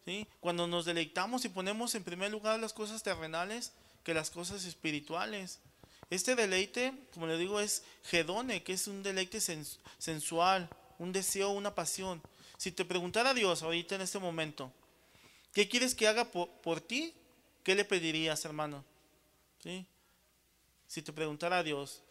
[0.05, 0.27] ¿sí?
[0.41, 3.73] cuando nos deleitamos y ponemos en primer lugar las cosas terrenales
[4.05, 5.59] que las cosas espirituales.
[6.11, 9.41] Este deleite, como le digo, es hedone, que es un deleite
[9.99, 12.23] sensual, un deseo, una pasión.
[12.57, 14.73] Si te preguntara Dios ahorita en este momento,
[15.53, 17.15] ¿qué quieres que haga por, ti?
[17.63, 18.85] ¿Qué le pedirías, hermano?
[19.63, 19.87] ¿Sí?
[20.87, 22.03] Si te preguntara a Dios,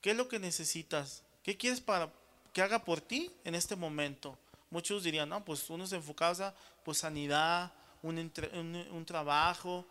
[0.00, 1.22] ¿qué es lo que necesitas?
[1.42, 2.12] ¿Qué quieres para
[2.52, 4.38] que haga por ti en este momento?
[4.70, 9.86] Muchos dirían, no, pues uno se enfocaba a pues, sanidad, un, un, un trabajo,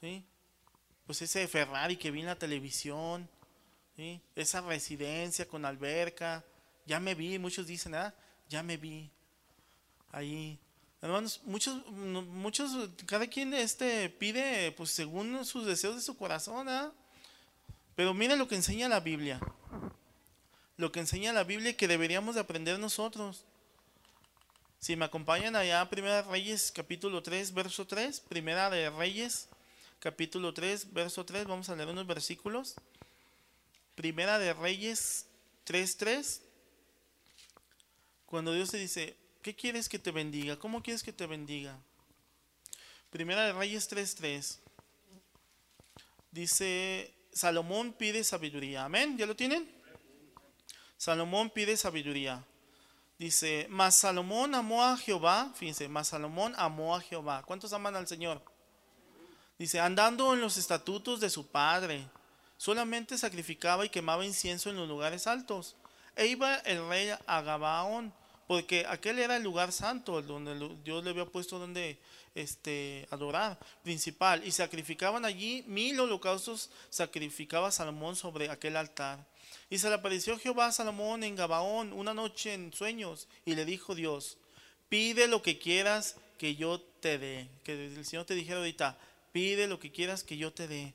[0.00, 0.24] ¿sí?
[1.06, 3.28] pues ese Ferrari que vi en la televisión,
[4.34, 6.44] esa residencia con alberca,
[6.86, 8.14] ya me vi, muchos dicen, ah,
[8.48, 9.10] ya me vi
[10.10, 10.58] ahí.
[11.00, 16.92] Hermanos, muchos, muchos, cada quien este pide pues según sus deseos de su corazón, ¿ah?
[17.96, 19.40] Pero mira lo que enseña la Biblia.
[20.76, 23.44] Lo que enseña la Biblia que deberíamos de aprender nosotros.
[24.78, 29.48] Si me acompañan allá, Primera Reyes capítulo 3, verso 3, Primera de Reyes
[30.00, 32.74] capítulo 3, verso 3, vamos a leer unos versículos.
[33.94, 35.26] Primera de Reyes
[35.66, 36.40] 3.3,
[38.32, 40.58] cuando Dios te dice, ¿qué quieres que te bendiga?
[40.58, 41.78] ¿Cómo quieres que te bendiga?
[43.10, 44.56] Primera de Reyes 3.3,
[46.30, 48.86] dice, Salomón pide sabiduría.
[48.86, 49.70] Amén, ¿ya lo tienen?
[50.96, 52.42] Salomón pide sabiduría.
[53.18, 57.42] Dice, mas Salomón amó a Jehová, fíjense, mas Salomón amó a Jehová.
[57.42, 58.42] ¿Cuántos aman al Señor?
[59.58, 62.08] Dice, andando en los estatutos de su padre,
[62.56, 65.76] solamente sacrificaba y quemaba incienso en los lugares altos.
[66.16, 68.14] E iba el rey a Gabaón,
[68.52, 71.96] porque aquel era el lugar santo, donde Dios le había puesto donde
[72.34, 74.46] este, adorar, principal.
[74.46, 79.26] Y sacrificaban allí mil holocaustos, sacrificaba Salomón sobre aquel altar.
[79.70, 83.64] Y se le apareció Jehová a Salomón en Gabaón una noche en sueños, y le
[83.64, 84.36] dijo Dios,
[84.90, 87.48] pide lo que quieras que yo te dé.
[87.64, 88.98] Que el Señor te dijera ahorita,
[89.32, 90.92] pide lo que quieras que yo te dé.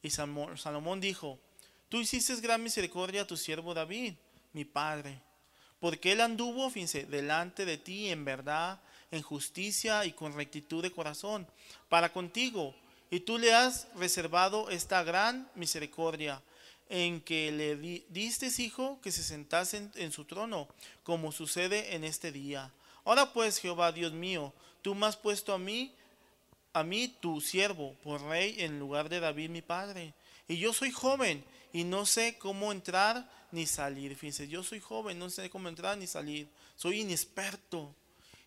[0.00, 1.40] Y Salomón dijo,
[1.88, 4.14] tú hiciste gran misericordia a tu siervo David,
[4.52, 5.20] mi padre,
[5.80, 10.92] porque él anduvo, fíjense, delante de ti en verdad, en justicia y con rectitud de
[10.92, 11.46] corazón,
[11.88, 12.74] para contigo,
[13.10, 16.42] y tú le has reservado esta gran misericordia,
[16.88, 17.76] en que le
[18.08, 20.68] diste hijo que se sentase en su trono,
[21.04, 22.72] como sucede en este día.
[23.04, 25.92] Ahora pues, Jehová Dios mío, tú me has puesto a mí
[26.72, 30.14] a mí tu siervo por rey en lugar de David mi padre.
[30.48, 34.16] Y yo soy joven y no sé cómo entrar ni salir.
[34.16, 36.48] Fíjense, yo soy joven, no sé cómo entrar ni salir.
[36.76, 37.94] Soy inexperto.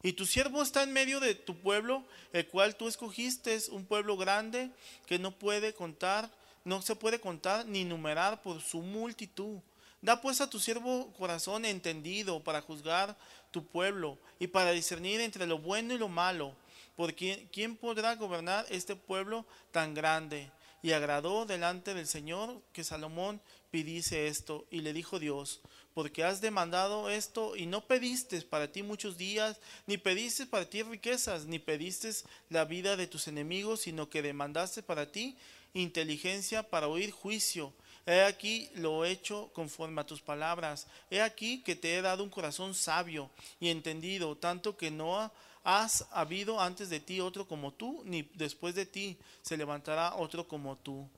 [0.01, 3.85] Y tu siervo está en medio de tu pueblo, el cual tú escogiste, es un
[3.85, 4.69] pueblo grande
[5.05, 6.29] que no puede contar,
[6.65, 9.59] no se puede contar ni numerar por su multitud.
[10.01, 13.17] Da pues a tu siervo corazón entendido para juzgar
[13.51, 16.53] tu pueblo y para discernir entre lo bueno y lo malo
[16.95, 20.51] porque ¿quién podrá gobernar este pueblo tan grande?
[20.81, 23.41] Y agradó delante del Señor que Salomón
[23.73, 24.67] pidiese esto.
[24.69, 25.59] Y le dijo Dios,
[25.95, 30.83] porque has demandado esto y no pediste para ti muchos días, ni pediste para ti
[30.83, 32.11] riquezas, ni pediste
[32.51, 35.35] la vida de tus enemigos, sino que demandaste para ti
[35.73, 37.73] inteligencia para oír juicio.
[38.05, 40.85] He aquí lo he hecho conforme a tus palabras.
[41.09, 45.31] He aquí que te he dado un corazón sabio y entendido, tanto que no
[45.63, 50.47] has habido antes de ti otro como tú, ni después de ti se levantará otro
[50.47, 51.09] como tú.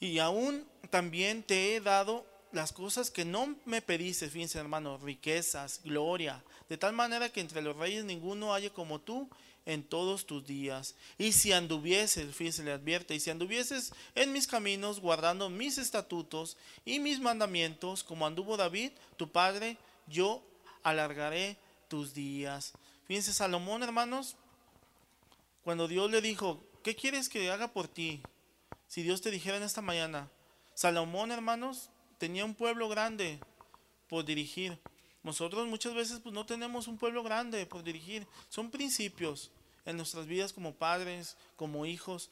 [0.00, 5.80] Y aún también te he dado las cosas que no me pediste, fíjense hermano, riquezas,
[5.84, 9.28] gloria, de tal manera que entre los reyes ninguno haya como tú
[9.66, 10.94] en todos tus días.
[11.18, 16.56] Y si anduvieses, fíjense, le advierte, y si anduvieses en mis caminos, guardando mis estatutos
[16.84, 20.42] y mis mandamientos, como anduvo David, tu padre, yo
[20.82, 22.72] alargaré tus días.
[23.06, 24.36] Fíjense, Salomón, hermanos,
[25.64, 28.22] cuando Dios le dijo, ¿qué quieres que haga por ti?
[28.88, 30.30] Si Dios te dijera en esta mañana,
[30.74, 33.40] Salomón, hermanos, tenía un pueblo grande
[34.08, 34.78] por dirigir.
[35.22, 38.26] Nosotros muchas veces pues no tenemos un pueblo grande por dirigir.
[38.48, 39.50] Son principios
[39.84, 42.30] en nuestras vidas como padres, como hijos,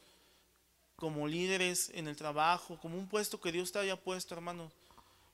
[0.96, 4.72] como líderes en el trabajo, como un puesto que Dios te haya puesto, hermanos.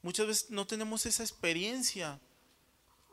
[0.03, 2.19] Muchas veces no tenemos esa experiencia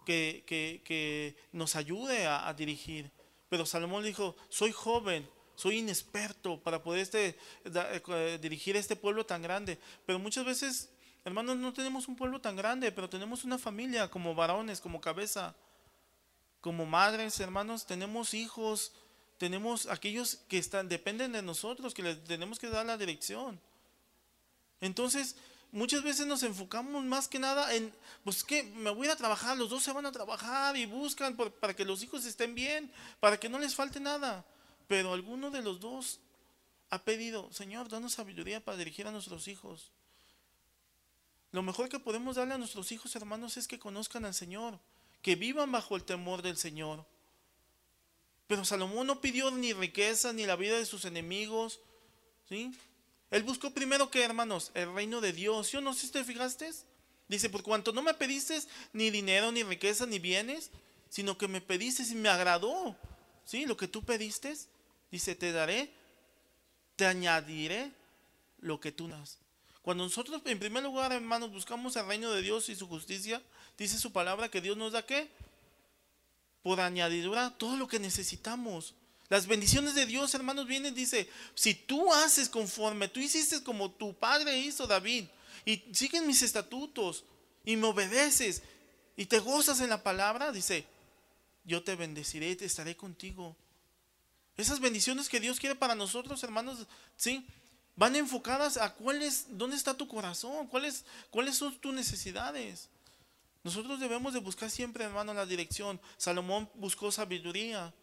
[0.06, 3.12] que, que, nos ayude a, a, dirigir.
[3.50, 9.42] Pero Salomón dijo, soy joven, soy inexperto para poder este, eh, dirigir este pueblo tan
[9.42, 9.80] grande.
[10.06, 10.90] Pero muchas veces,
[11.26, 15.56] hermanos, no tenemos un pueblo tan grande, pero tenemos una familia como varones, como cabeza,
[16.62, 18.92] como madres, hermanos, tenemos hijos,
[19.40, 23.60] tenemos aquellos que están, dependen de nosotros, que les tenemos que dar la dirección.
[24.80, 25.38] Entonces,
[25.72, 27.92] muchas veces nos enfocamos más que nada en,
[28.24, 31.76] pues que me voy a trabajar, los dos se van a trabajar y buscan para
[31.76, 34.46] que los hijos estén bien, para que no les falte nada.
[34.88, 36.20] Pero alguno de los dos
[36.90, 39.92] ha pedido, Señor, danos sabiduría para dirigir a nuestros hijos.
[41.52, 44.80] Lo mejor que podemos darle a nuestros hijos, hermanos, es que conozcan al Señor,
[45.22, 47.06] que vivan bajo el temor del Señor.
[48.48, 51.82] Pero Salomón no pidió ni riqueza ni la vida de sus enemigos.
[52.48, 52.72] ¿sí?
[53.30, 55.68] Él buscó primero que, hermanos, el reino de Dios.
[55.68, 55.94] ¿Sí o no?
[55.94, 56.72] Si te fijaste?
[57.28, 58.62] Dice, por cuanto no me pediste
[58.94, 60.72] ni dinero, ni riqueza, ni bienes,
[61.10, 62.96] sino que me pediste y me agradó.
[63.44, 63.66] ¿Sí?
[63.66, 64.56] Lo que tú pediste,
[65.12, 65.92] Dice, te daré,
[66.96, 67.92] te añadiré
[68.60, 69.38] lo que tú das.
[69.82, 73.42] Cuando nosotros, en primer lugar, hermanos, buscamos el reino de Dios y su justicia,
[73.78, 75.30] dice su palabra que Dios nos da qué?
[76.62, 78.96] Por añadidura todo lo que necesitamos.
[79.30, 84.14] Las bendiciones de Dios, hermanos, vienen, dice, si tú haces conforme, tú hiciste como tu
[84.14, 85.26] padre hizo David,
[85.66, 87.24] y sigues mis estatutos,
[87.64, 88.64] y me obedeces,
[89.18, 90.86] y te gozas en la palabra, dice,
[91.66, 93.56] yo te bendeciré te estaré contigo.
[94.58, 97.48] Esas bendiciones que Dios quiere para nosotros, hermanos, ¿sí?
[97.96, 101.06] Van enfocadas a cuál es, dónde está tu corazón, cuáles,
[101.54, 102.90] son tus necesidades.
[103.64, 106.00] Nosotros debemos de buscar siempre, hermano, la dirección.
[106.18, 107.94] Salomón buscó sabiduría.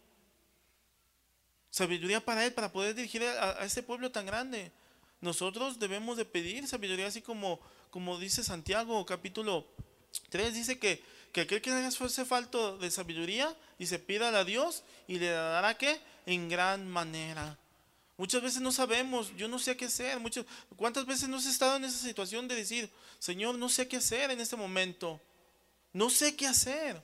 [1.71, 4.71] Sabiduría para él, para poder dirigir a, a ese pueblo tan grande.
[5.19, 9.67] Nosotros debemos de pedir sabiduría, así como, como dice Santiago, capítulo
[10.29, 11.03] 3, dice que,
[11.35, 15.99] que aquel que hace falta de sabiduría, dice, pídala a Dios y le dará que
[16.25, 17.59] en gran manera.
[18.15, 20.17] Muchas veces no sabemos, yo no sé qué hacer.
[20.21, 20.45] Muchas,
[20.77, 24.31] ¿Cuántas veces no has estado en esa situación de decir, Señor, no sé qué hacer
[24.31, 25.19] en este momento?
[25.91, 27.03] No sé qué hacer.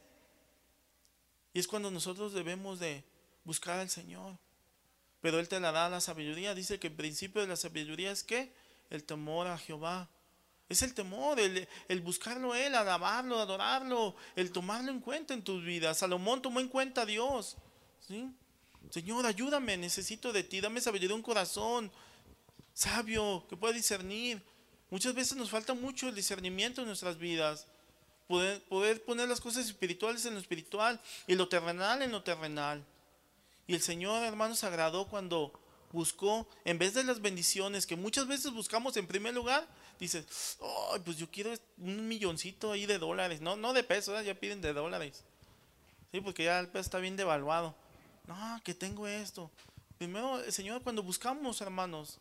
[1.53, 3.03] Y es cuando nosotros debemos de
[3.43, 4.37] buscar al Señor.
[5.19, 6.55] Pero Él te la da la sabiduría.
[6.55, 8.49] Dice que el principio de la sabiduría es que
[8.89, 10.09] el temor a Jehová.
[10.71, 15.63] Es el temor, el, el buscarlo Él, alabarlo, adorarlo, el tomarlo en cuenta en tus
[15.63, 15.97] vidas.
[15.97, 17.57] Salomón tomó en cuenta a Dios.
[18.07, 18.29] ¿sí?
[18.89, 21.91] Señor, ayúdame, necesito de ti, dame sabiduría, un corazón
[22.73, 24.41] sabio que pueda discernir.
[24.89, 27.67] Muchas veces nos falta mucho el discernimiento en nuestras vidas.
[28.27, 32.83] Poder, poder poner las cosas espirituales en lo espiritual y lo terrenal en lo terrenal.
[33.67, 35.53] Y el Señor, hermanos, agradó cuando
[35.91, 39.67] buscó, en vez de las bendiciones que muchas veces buscamos en primer lugar,
[39.99, 40.25] dice,
[41.05, 44.73] pues yo quiero un milloncito ahí de dólares, no, no de pesos, ya piden de
[44.73, 45.23] dólares.
[46.11, 47.75] Sí, porque ya el peso está bien devaluado.
[48.27, 49.49] No, que tengo esto.
[49.97, 52.19] Primero, Señor, cuando buscamos, hermanos,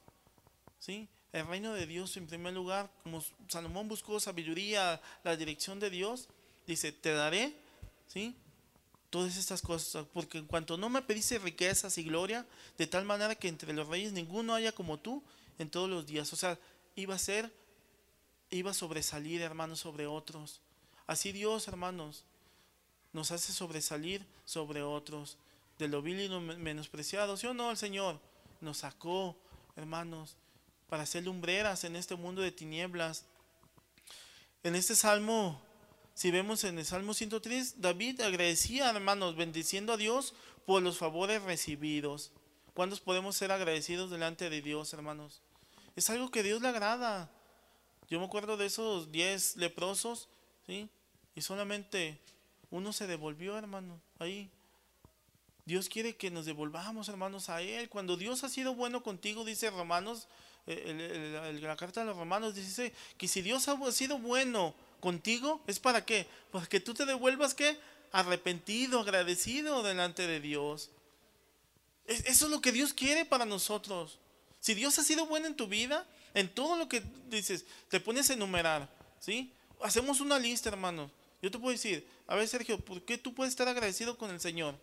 [0.79, 1.09] ¿sí?
[1.33, 6.29] El reino de Dios en primer lugar, como Salomón buscó sabiduría, la dirección de Dios,
[6.67, 7.55] dice, te daré,
[8.07, 8.37] ¿sí?
[9.11, 12.47] Todas estas cosas, porque en cuanto no me pediste riquezas y gloria,
[12.79, 15.23] de tal manera que entre los reyes ninguno haya como tú
[15.59, 16.33] en todos los días.
[16.33, 16.59] O sea,
[16.95, 17.53] iba a ser,
[18.51, 20.61] iba a sobresalir, hermanos, sobre otros.
[21.07, 22.25] Así Dios, hermanos,
[23.13, 25.37] nos hace sobresalir sobre otros
[25.79, 27.37] de lo vil y menospreciado.
[27.37, 27.71] ¿Sí o no?
[27.71, 28.21] El Señor
[28.61, 29.37] nos sacó,
[29.77, 30.37] hermanos,
[30.89, 33.25] para ser lumbreras en este mundo de tinieblas.
[34.63, 35.61] En este salmo,
[36.21, 40.35] si vemos en el Salmo 103, David agradecía, hermanos, bendiciendo a Dios
[40.67, 42.31] por los favores recibidos.
[42.75, 45.41] ¿Cuántos podemos ser agradecidos delante de Dios, hermanos?
[45.97, 47.31] Es algo que Dios le agrada.
[48.11, 50.29] Yo me acuerdo de esos 10 leprosos,
[50.67, 50.91] ¿sí?
[51.35, 52.21] Y solamente
[52.71, 54.51] uno se devolvió, hermano, ahí.
[55.65, 57.89] Dios quiere que nos devolvamos, hermanos, a Él.
[57.89, 60.29] Cuando Dios ha sido bueno contigo, dice Romanos,
[60.67, 65.81] eh, la carta de los Romanos dice que si Dios ha sido bueno contigo, ¿es
[65.81, 66.27] para qué?
[66.53, 67.79] Para que tú te devuelvas, ¿qué?
[68.13, 70.91] Arrepentido, agradecido delante de Dios.
[72.07, 74.19] Eso es lo que Dios quiere para nosotros.
[74.61, 78.31] Si Dios ha sido bueno en tu vida, en todo lo que dices, te pones
[78.31, 79.53] a enumerar, ¿sí?
[79.83, 81.11] Hacemos una lista, hermano.
[81.43, 84.41] Yo te puedo decir, a ver, Sergio, ¿por qué tú puedes estar agradecido con el
[84.41, 84.77] Señor?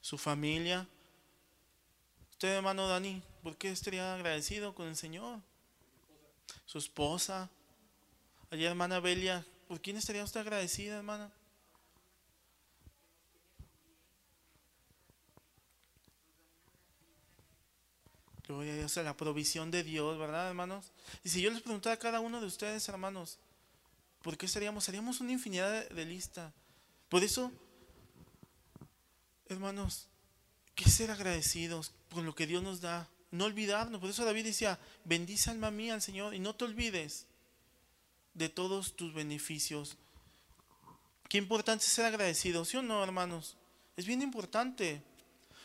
[0.00, 0.86] Su familia.
[2.32, 5.40] Usted, hermano Dani, ¿por qué estaría agradecido con el Señor?
[6.68, 7.48] Su esposa.
[8.50, 11.32] Ayer, hermana Belia, ¿por quién estaría usted agradecida, hermana?
[18.46, 20.92] Gloria a Dios, a la provisión de Dios, ¿verdad, hermanos?
[21.24, 23.38] Y si yo les preguntara a cada uno de ustedes, hermanos,
[24.20, 24.84] ¿por qué seríamos?
[24.84, 26.52] Seríamos una infinidad de, lista.
[27.08, 27.50] Por eso,
[29.48, 30.06] hermanos,
[30.74, 33.08] que ser agradecidos con lo que Dios nos da.
[33.30, 34.00] No olvidarnos.
[34.00, 37.26] Por eso David decía, bendice alma mía al Señor y no te olvides
[38.34, 39.96] de todos tus beneficios.
[41.28, 43.56] Qué importante ser agradecido, ¿sí o no, hermanos?
[43.96, 45.02] Es bien importante.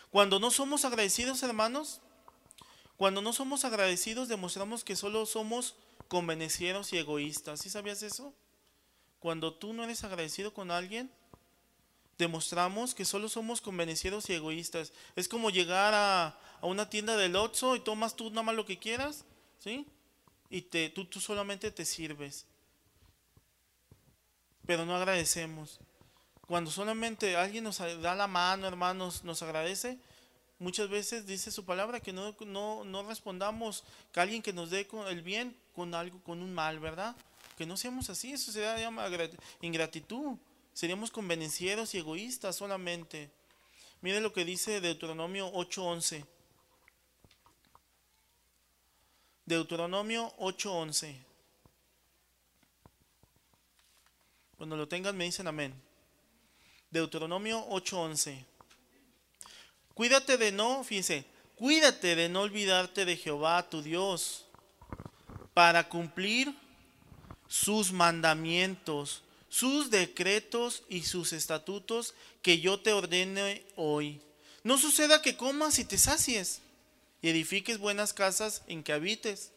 [0.09, 2.01] Cuando no somos agradecidos, hermanos,
[2.97, 5.75] cuando no somos agradecidos demostramos que solo somos
[6.07, 7.61] convenencieros y egoístas.
[7.61, 8.33] ¿Sí sabías eso?
[9.19, 11.09] Cuando tú no eres agradecido con alguien,
[12.17, 14.93] demostramos que solo somos convenencieros y egoístas.
[15.15, 18.79] Es como llegar a, una tienda del Oxxo y tomas tú nada más lo que
[18.79, 19.25] quieras,
[19.59, 19.85] ¿sí?
[20.49, 22.45] Y te, tú, tú solamente te sirves.
[24.65, 25.79] Pero no agradecemos.
[26.47, 29.99] Cuando solamente alguien nos da la mano, hermanos, nos agradece,
[30.63, 32.33] Muchas veces dice su palabra que no,
[32.85, 37.17] no, respondamos que alguien que nos dé el bien con algo, con un mal, ¿verdad?
[37.57, 39.05] Que no seamos así, eso se llama
[39.59, 40.37] ingratitud.
[40.73, 43.31] Seríamos convenencieros y egoístas solamente.
[44.01, 46.25] Mire lo que dice Deuteronomio 8:11.
[49.45, 51.15] Deuteronomio 8:11.
[54.57, 55.73] Cuando lo tengan me dicen amén.
[56.89, 58.45] Deuteronomio 8:11.
[59.93, 64.45] Cuídate de no, fíjense, cuídate de no olvidarte de Jehová tu Dios
[65.53, 66.55] para cumplir
[67.47, 69.21] sus mandamientos,
[69.53, 74.19] sus decretos y sus estatutos que yo te ordene hoy.
[74.63, 76.61] No suceda que comas y te sacies
[77.21, 79.51] y edifiques buenas casas en que habites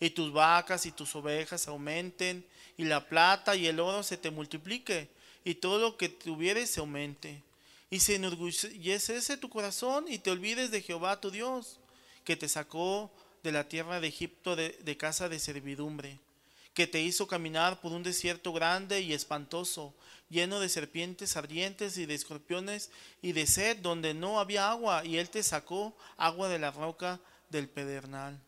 [0.00, 2.46] y tus vacas y tus ovejas aumenten
[2.78, 5.10] y la plata y el oro se te multiplique
[5.44, 7.42] y todo lo que tuvieres se aumente
[7.90, 11.78] y se enorgullece tu corazón y te olvides de Jehová tu Dios,
[12.24, 13.10] que te sacó
[13.42, 16.18] de la tierra de Egipto de, de, casa de servidumbre,
[16.74, 19.94] que te hizo caminar por un desierto grande y espantoso,
[20.30, 25.18] lleno de serpientes ardientes y de escorpiones y de sed donde no había agua, y
[25.18, 28.40] él te sacó agua de la roca del pedernal,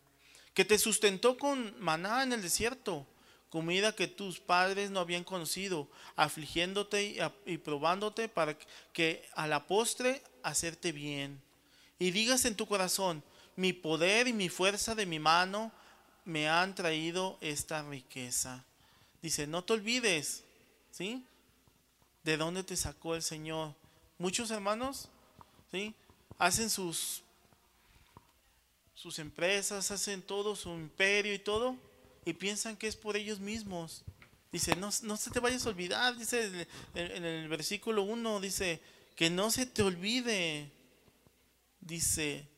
[0.54, 3.06] que te sustentó con maná en el desierto,
[3.50, 8.58] comida que tus padres no habían conocido, afligiéndote y, probándote para
[8.92, 11.40] que a la postre hacerte bien.
[12.00, 13.22] Y digas en tu corazón,
[13.54, 15.70] mi poder y mi fuerza de mi mano
[16.24, 18.64] me han traído esta riqueza.
[19.22, 20.44] Dice, no te olvides,
[20.90, 21.24] ¿sí?
[22.22, 23.74] De dónde te sacó el Señor.
[24.18, 25.08] Muchos hermanos,
[25.70, 25.94] ¿sí?
[26.38, 27.22] Hacen sus
[28.94, 31.76] sus empresas, hacen todo su imperio y todo,
[32.24, 34.02] y piensan que es por ellos mismos.
[34.50, 38.80] Dice, no, no se te vayas a olvidar, dice en el versículo 1, dice,
[39.14, 40.70] que no se te olvide.
[41.80, 42.48] Dice,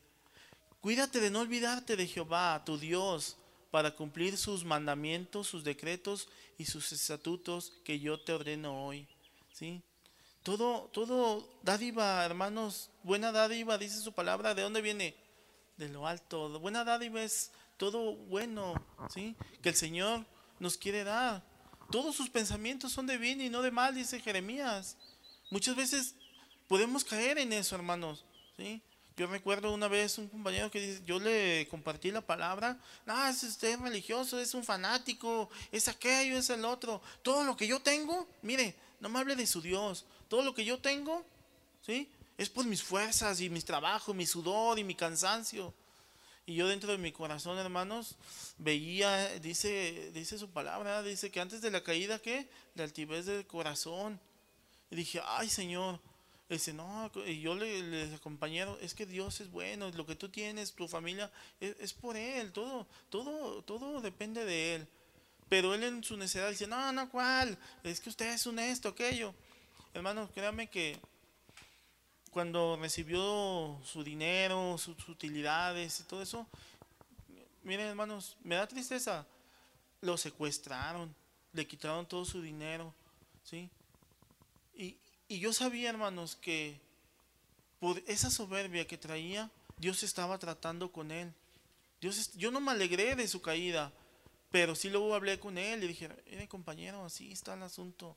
[0.80, 3.36] cuídate de no olvidarte de Jehová, tu Dios,
[3.76, 9.06] para cumplir sus mandamientos, sus decretos y sus estatutos que yo te ordeno hoy.
[9.52, 9.82] ¿Sí?
[10.42, 15.14] Todo, todo dádiva, hermanos, buena dádiva, dice su palabra, ¿de dónde viene?
[15.76, 16.58] De lo alto.
[16.58, 19.36] Buena dádiva es todo bueno, ¿sí?
[19.60, 20.24] Que el Señor
[20.58, 21.44] nos quiere dar.
[21.90, 24.96] Todos sus pensamientos son de bien y no de mal, dice Jeremías.
[25.50, 26.14] Muchas veces
[26.66, 28.24] podemos caer en eso, hermanos,
[28.56, 28.80] ¿sí?
[29.16, 33.42] Yo recuerdo una vez un compañero que dice, yo le compartí la palabra, no, es
[33.42, 37.00] usted religioso, es un fanático, es aquello, es el otro.
[37.22, 40.04] Todo lo que yo tengo, mire, no me hable de su Dios.
[40.28, 41.24] Todo lo que yo tengo,
[41.80, 42.10] ¿sí?
[42.36, 45.72] Es por mis fuerzas y mis trabajos, mi sudor y mi cansancio.
[46.44, 48.16] Y yo dentro de mi corazón, hermanos,
[48.58, 52.48] veía, dice, dice su palabra, dice que antes de la caída, ¿qué?
[52.74, 54.20] La altivez del corazón.
[54.90, 56.00] Y dije, ay Señor,
[56.48, 60.28] Dice, no, y yo le, le acompañé, es que Dios es bueno, lo que tú
[60.28, 64.88] tienes, tu familia, es, es, por Él, todo, todo, todo depende de Él.
[65.48, 67.58] Pero Él en su necesidad dice, no, no, ¿cuál?
[67.82, 69.34] Es que usted es un esto, aquello.
[69.92, 70.96] Hermanos, créanme que
[72.30, 76.46] cuando recibió su dinero, sus utilidades y todo eso,
[77.62, 79.26] miren hermanos, me da tristeza,
[80.02, 81.14] lo secuestraron,
[81.52, 82.94] le quitaron todo su dinero,
[83.42, 83.70] ¿sí?
[84.74, 84.98] Y,
[85.28, 86.80] y yo sabía, hermanos, que
[87.80, 91.32] por esa soberbia que traía, Dios estaba tratando con él.
[92.00, 93.92] Dios, yo no me alegré de su caída,
[94.50, 98.16] pero sí luego hablé con él y dije, mire compañero, así está el asunto.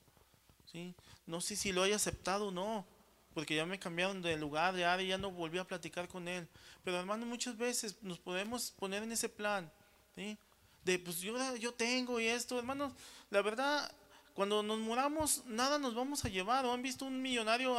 [0.72, 0.94] ¿Sí?
[1.26, 2.86] No sé si lo haya aceptado o no,
[3.34, 6.48] porque ya me cambiaron de lugar, de área, ya no volví a platicar con él.
[6.84, 9.72] Pero hermano, muchas veces nos podemos poner en ese plan,
[10.16, 10.38] ¿sí?
[10.84, 12.94] De pues yo, yo tengo y esto, hermanos,
[13.30, 13.92] la verdad,
[14.40, 16.66] cuando nos muramos, nada nos vamos a llevar.
[16.66, 17.78] ¿O han visto un millonario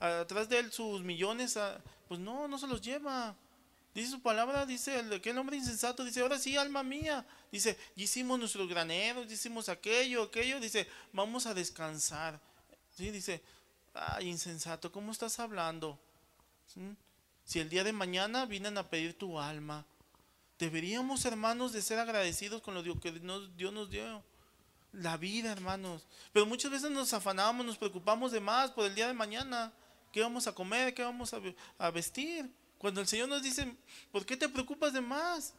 [0.00, 1.58] atrás de él sus millones?
[2.08, 3.36] pues no, no se los lleva.
[3.94, 7.26] Dice su palabra, dice el, aquel hombre insensato, dice, ahora sí, alma mía.
[7.52, 10.58] Dice, hicimos nuestros graneros, hicimos aquello, aquello.
[10.58, 12.40] Dice, vamos a descansar.
[12.96, 13.10] ¿Sí?
[13.10, 13.42] Dice,
[13.92, 15.98] ay, insensato, ¿cómo estás hablando?
[17.44, 19.84] Si el día de mañana vienen a pedir tu alma,
[20.58, 24.24] deberíamos, hermanos, de ser agradecidos con lo que Dios nos dio.
[24.94, 26.06] La vida, hermanos.
[26.32, 29.72] Pero muchas veces nos afanamos, nos preocupamos de más por el día de mañana.
[30.12, 30.94] ¿Qué vamos a comer?
[30.94, 31.34] ¿Qué vamos
[31.78, 32.48] a vestir?
[32.78, 33.74] Cuando el Señor nos dice,
[34.12, 35.54] ¿por qué te preocupas de más?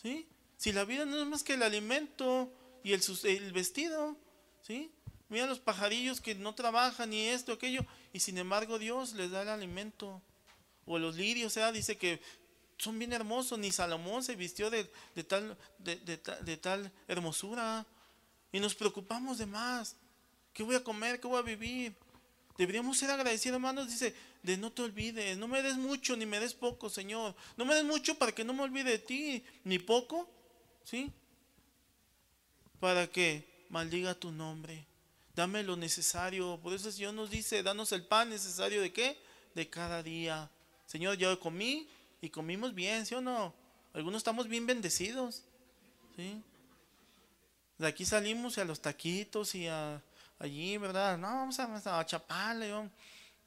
[0.00, 0.28] ¿Sí?
[0.56, 2.52] Si la vida no es más que el alimento
[2.84, 4.16] y el, el vestido,
[4.62, 4.92] ¿sí?
[5.28, 9.42] Mira los pajarillos que no trabajan ni esto, aquello, y sin embargo Dios les da
[9.42, 10.22] el alimento.
[10.84, 12.20] O los lirios, o sea, dice que
[12.78, 14.84] son bien hermosos, ni Salomón se vistió de,
[15.26, 17.84] tal, de tal hermosura.
[18.52, 19.96] Y nos preocupamos de más.
[20.52, 21.20] ¿Qué voy a comer?
[21.20, 21.94] ¿Qué voy a vivir?
[22.56, 23.88] Deberíamos ser agradecidos, hermanos.
[23.88, 27.34] Dice, de no te olvides, no me des mucho ni me des poco, Señor.
[27.56, 30.28] No me des mucho para que no me olvide de ti, ni poco,
[30.84, 31.12] ¿sí?
[32.80, 34.86] Para que maldiga tu nombre.
[35.34, 36.58] Dame lo necesario.
[36.62, 39.18] Por eso el Señor nos dice, danos el pan necesario de qué?
[39.54, 40.50] De cada día.
[40.86, 41.88] Señor, yo comí
[42.20, 43.52] y comimos bien, ¿sí o no?
[43.92, 45.42] Algunos estamos bien bendecidos,
[46.14, 46.40] ¿sí?
[47.78, 50.02] De aquí salimos a los taquitos y a
[50.38, 51.18] allí, ¿verdad?
[51.18, 52.72] No, vamos a, a chaparle.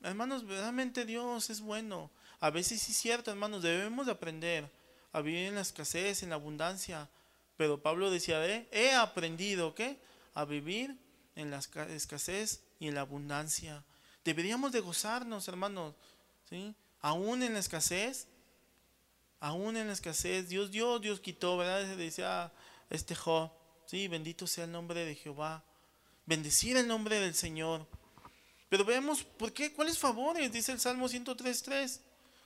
[0.03, 2.11] Hermanos, verdaderamente Dios es bueno.
[2.39, 4.69] A veces sí es cierto, hermanos, debemos de aprender
[5.11, 7.09] a vivir en la escasez, en la abundancia.
[7.57, 8.67] Pero Pablo decía, ¿eh?
[8.71, 9.99] he aprendido, ¿qué?
[10.33, 10.97] A vivir
[11.35, 11.59] en la
[11.89, 13.83] escasez y en la abundancia.
[14.23, 15.95] Deberíamos de gozarnos, hermanos,
[16.49, 16.75] ¿sí?
[17.01, 18.27] Aún en la escasez,
[19.39, 21.97] aún en la escasez, Dios dio, Dios quitó, ¿verdad?
[21.97, 22.51] Decía
[22.89, 23.51] este Job,
[23.89, 25.63] sí, bendito sea el nombre de Jehová
[26.29, 27.87] bendecir el nombre del Señor.
[28.69, 29.73] Pero veamos, ¿por qué?
[29.73, 30.51] ¿Cuáles favores?
[30.51, 31.99] Dice el Salmo 103.3.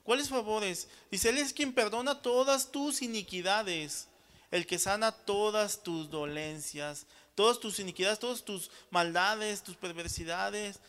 [0.03, 0.87] ¿Cuáles favores?
[1.11, 4.07] Dice, Él es quien perdona todas tus iniquidades,
[4.51, 10.79] el que sana todas tus dolencias, todas tus iniquidades, todas tus maldades, tus perversidades,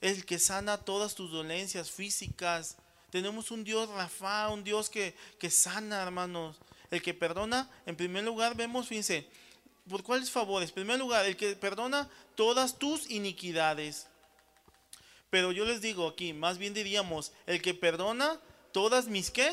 [0.00, 2.78] el que sana todas tus dolencias físicas.
[3.10, 6.56] Tenemos un Dios Rafa, un Dios que, que sana, hermanos.
[6.90, 9.28] El que perdona, en primer lugar, vemos, fíjense,
[9.88, 10.70] ¿Por cuáles favores?
[10.70, 14.06] En primer lugar, el que perdona todas tus iniquidades.
[15.30, 18.40] Pero yo les digo aquí, más bien diríamos, el que perdona
[18.72, 19.52] todas mis qué?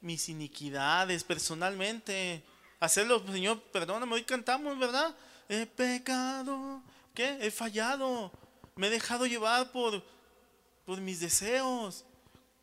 [0.00, 2.42] Mis iniquidades personalmente.
[2.80, 5.14] Hacerlo, Señor, perdóname, hoy cantamos, ¿verdad?
[5.48, 6.82] He pecado,
[7.14, 7.38] ¿qué?
[7.40, 8.30] He fallado.
[8.76, 10.04] Me he dejado llevar por,
[10.84, 12.04] por mis deseos.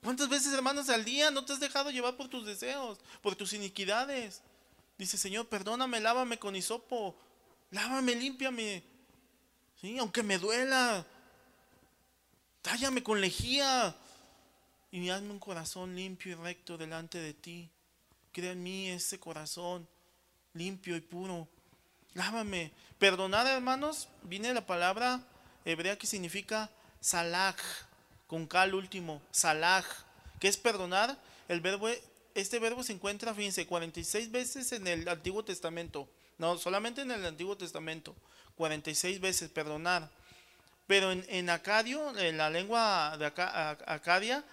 [0.03, 3.53] ¿Cuántas veces, hermanos, al día no te has dejado llevar por tus deseos, por tus
[3.53, 4.41] iniquidades?
[4.97, 7.17] Dice, Señor, perdóname, lávame con hisopo,
[7.71, 8.83] lávame, límpiame.
[9.81, 9.97] ¿Sí?
[9.97, 11.05] Aunque me duela,
[12.61, 13.95] tállame con lejía
[14.91, 17.69] y hazme un corazón limpio y recto delante de ti.
[18.31, 19.87] Crea en mí ese corazón
[20.53, 21.47] limpio y puro.
[22.13, 22.71] Lávame.
[22.97, 25.21] Perdonar, hermanos, viene la palabra
[25.65, 26.69] hebrea que significa
[27.01, 27.57] salaj,
[28.27, 29.85] con cal último, salaj.
[30.39, 31.17] ¿Qué es perdonar?
[31.49, 31.89] El verbo
[32.35, 36.09] este verbo se encuentra, fíjense, 46 veces en el Antiguo Testamento.
[36.37, 38.13] No, solamente en el Antiguo Testamento.
[38.55, 40.11] 46 veces, perdonar.
[40.85, 44.43] Pero en, acadio, en la lengua de acadia,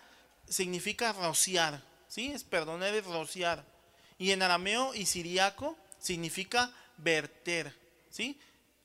[0.48, 1.82] significa rociar.
[2.08, 2.32] ¿Sí?
[2.32, 3.64] Es perdonar, es rociar.
[4.16, 7.74] Y en arameo y siriaco significa verter.
[8.10, 8.38] ¿Sí?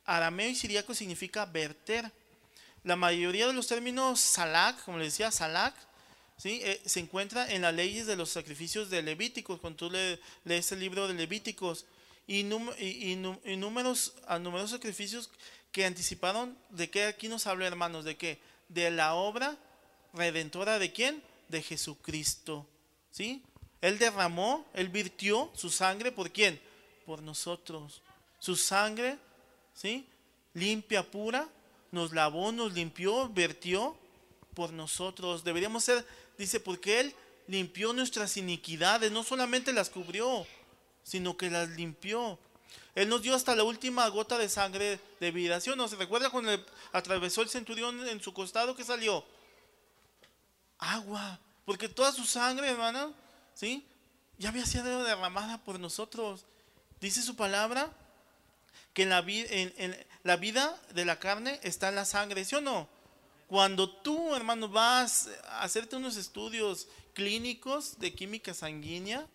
[0.05, 2.11] Arameo y siriaco significa verter.
[2.83, 5.75] La mayoría de los términos salak, como les decía, salak,
[6.37, 6.61] ¿sí?
[6.63, 9.97] Eh, se encuentra en las leyes de los sacrificios de Levíticos, cuando tú
[10.45, 11.85] lees el libro de Levíticos,
[12.27, 14.13] y, numerosos
[14.69, 15.29] sacrificios
[15.71, 18.39] que anticiparon de qué aquí nos habla, hermanos, de qué?
[18.67, 19.57] De la obra
[20.13, 21.23] redentora de quién?
[21.47, 22.67] De Jesucristo.
[23.11, 23.41] ¿Sí?
[23.81, 26.59] Él derramó, él virtió su sangre por quién?
[27.05, 28.01] Por nosotros.
[28.39, 29.17] Su sangre,
[29.73, 30.05] ¿sí?
[30.53, 31.47] Limpia, pura,
[31.91, 33.97] nos lavó, nos limpió, vertió
[34.53, 35.43] por nosotros.
[35.43, 36.05] Deberíamos ser,
[36.37, 37.15] dice, porque Él
[37.47, 40.45] limpió nuestras iniquidades, no solamente las cubrió,
[41.03, 42.37] sino que las limpió.
[42.95, 45.61] Él nos dio hasta la última gota de sangre de vida.
[45.61, 45.87] ¿Sí o no?
[45.87, 46.51] ¿Se recuerda cuando
[46.91, 49.23] atravesó el centurión en su costado que salió?
[50.79, 51.39] Agua.
[51.63, 53.13] Porque toda su sangre, hermano,
[53.53, 53.85] ¿sí?
[54.39, 56.45] Ya había sido derramada por nosotros.
[56.99, 57.91] Dice su palabra
[58.93, 59.23] que en la,
[60.23, 62.89] la vida de la carne está en la sangre, ¿sí o no?
[63.47, 69.25] Cuando tú, hermano, vas a hacerte unos estudios clínicos de química sanguínea,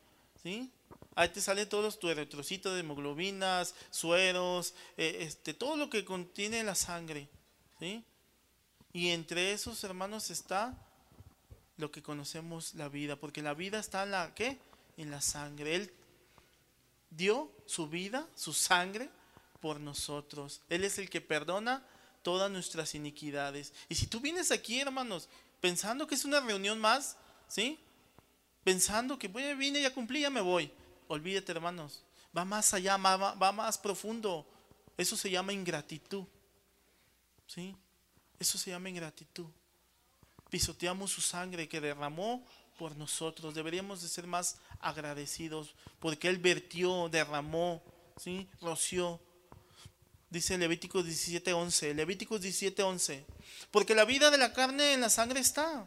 [0.42, 0.70] ¿sí?
[1.14, 6.74] Ahí te salen todos tus eritrocitos hemoglobinas, sueros, eh, este, todo lo que contiene la
[6.74, 7.28] sangre,
[7.78, 8.04] ¿sí?
[8.92, 10.76] Y entre esos, hermanos, está
[11.78, 14.58] lo que conocemos la vida, porque la vida está en la ¿qué?
[14.98, 15.74] En la sangre.
[15.74, 15.92] Él
[17.10, 19.08] dio su vida, su sangre
[19.60, 20.60] por nosotros.
[20.68, 21.82] Él es el que perdona
[22.22, 23.72] todas nuestras iniquidades.
[23.88, 25.28] Y si tú vienes aquí, hermanos,
[25.60, 27.16] pensando que es una reunión más,
[27.48, 27.78] ¿sí?
[28.64, 30.70] Pensando que bueno, vine, ya cumplí, ya me voy.
[31.08, 32.02] Olvídate, hermanos.
[32.36, 34.46] Va más allá, va, va más profundo.
[34.96, 36.24] Eso se llama ingratitud.
[37.46, 37.76] ¿Sí?
[38.38, 39.46] Eso se llama ingratitud.
[40.48, 42.44] Pisoteamos su sangre que derramó
[42.78, 43.54] por nosotros.
[43.54, 47.82] Deberíamos de ser más agradecidos porque Él vertió, derramó,
[48.16, 48.48] ¿sí?
[48.60, 49.20] roció
[50.32, 51.92] Dice Levíticos 17:11.
[51.92, 53.22] Levíticos 17:11.
[53.70, 55.86] Porque la vida de la carne en la sangre está.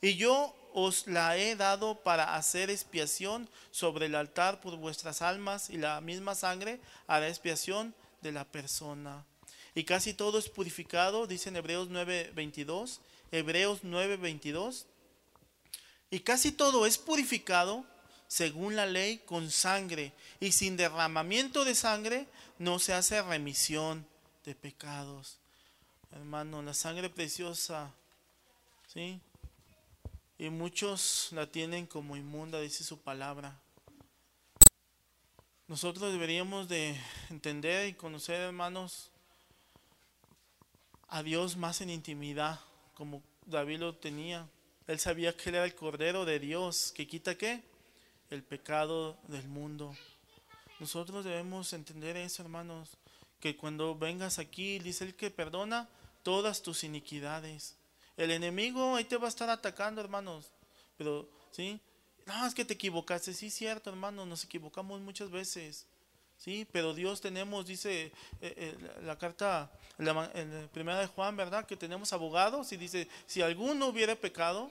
[0.00, 5.70] Y yo os la he dado para hacer expiación sobre el altar por vuestras almas.
[5.70, 6.78] Y la misma sangre
[7.08, 9.26] hará expiación de la persona.
[9.74, 13.00] Y casi todo es purificado, dice en Hebreos 9:22.
[13.32, 14.86] Hebreos 9:22.
[16.12, 17.84] Y casi todo es purificado
[18.30, 20.12] según la ley con sangre.
[20.38, 22.28] Y sin derramamiento de sangre
[22.58, 24.06] no se hace remisión
[24.44, 25.38] de pecados.
[26.12, 27.92] Hermano, la sangre preciosa,
[28.86, 29.20] ¿sí?
[30.38, 33.58] Y muchos la tienen como inmunda, dice su palabra.
[35.66, 36.96] Nosotros deberíamos de
[37.30, 39.10] entender y conocer, hermanos,
[41.08, 42.60] a Dios más en intimidad,
[42.94, 44.48] como David lo tenía.
[44.86, 47.69] Él sabía que él era el Cordero de Dios, que quita qué?
[48.30, 49.94] El pecado del mundo.
[50.78, 52.96] Nosotros debemos entender eso, hermanos,
[53.40, 55.88] que cuando vengas aquí, dice el que perdona
[56.22, 57.76] todas tus iniquidades.
[58.16, 60.46] El enemigo ahí te va a estar atacando, hermanos.
[60.96, 61.80] Pero, ¿sí?
[62.26, 63.34] No, es que te equivocaste.
[63.34, 65.86] Sí, cierto, hermanos, nos equivocamos muchas veces.
[66.38, 71.66] Sí, pero Dios tenemos, dice eh, eh, la, carta, la, la, primera de Juan, ¿verdad?
[71.66, 74.70] Que tenemos abogados y dice, si alguno hubiera pecado,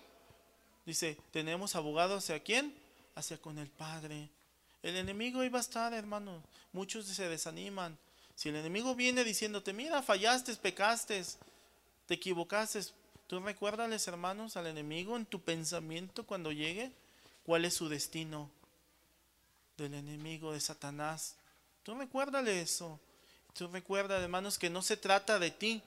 [0.85, 2.73] dice, tenemos abogados hacia quién?
[3.19, 4.29] Hacia con el Padre.
[4.81, 6.41] El enemigo iba a estar, hermano.
[6.71, 7.97] Muchos se desaniman.
[8.33, 11.21] Si el enemigo viene diciéndote, mira, fallaste, pecaste,
[12.05, 12.79] te equivocaste,
[13.27, 16.93] tú recuérdales, hermanos, al enemigo en tu pensamiento cuando llegue,
[17.43, 18.49] cuál es su destino
[19.75, 21.35] del enemigo, de Satanás.
[21.83, 23.01] Tú recuérdale eso.
[23.53, 25.83] Tú recuerda, hermanos, que no se trata de ti,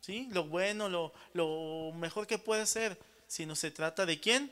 [0.00, 0.28] ¿sí?
[0.32, 2.98] Lo bueno, lo, lo mejor que puede ser,
[3.28, 4.50] sino se trata de quién?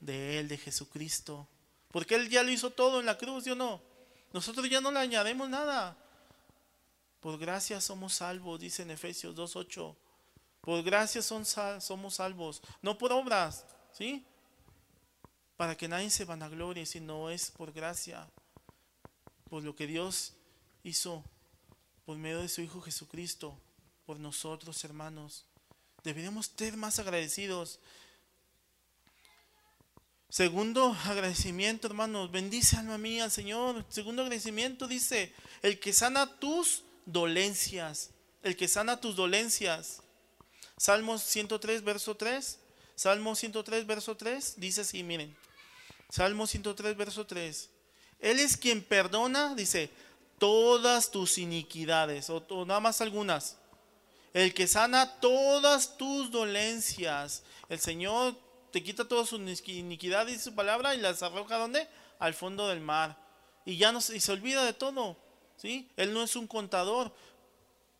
[0.00, 1.48] De Él, de Jesucristo.
[1.90, 3.80] Porque Él ya lo hizo todo en la cruz, ¿sí o no?
[4.32, 5.96] Nosotros ya no le añadimos nada.
[7.20, 9.96] Por gracia somos salvos, dice en Efesios 2.8.
[10.60, 14.24] Por gracia son somos salvos, no por obras, ¿sí?
[15.56, 18.28] Para que nadie se vanaglorie, sino es por gracia,
[19.48, 20.34] por lo que Dios
[20.84, 21.24] hizo
[22.04, 23.58] por medio de su Hijo Jesucristo,
[24.06, 25.44] por nosotros, hermanos.
[26.04, 27.80] Deberíamos ser más agradecidos.
[30.30, 33.82] Segundo agradecimiento, hermanos, bendice alma mía, Señor.
[33.88, 38.10] Segundo agradecimiento dice, el que sana tus dolencias,
[38.42, 40.02] el que sana tus dolencias.
[40.76, 42.58] Salmos 103, verso 3.
[42.94, 45.34] Salmo 103, verso 3, dice así, miren.
[46.10, 47.70] Salmo 103, verso 3.
[48.20, 49.88] Él es quien perdona, dice,
[50.38, 53.56] todas tus iniquidades, o, o nada más algunas.
[54.34, 57.44] El que sana todas tus dolencias.
[57.70, 58.36] El Señor
[58.70, 61.88] te quita toda su iniquidad, y su palabra, y las arroja ¿dónde?
[62.18, 63.16] Al fondo del mar.
[63.64, 65.16] Y ya no y se olvida de todo.
[65.56, 65.90] ¿sí?
[65.96, 67.12] Él no es un contador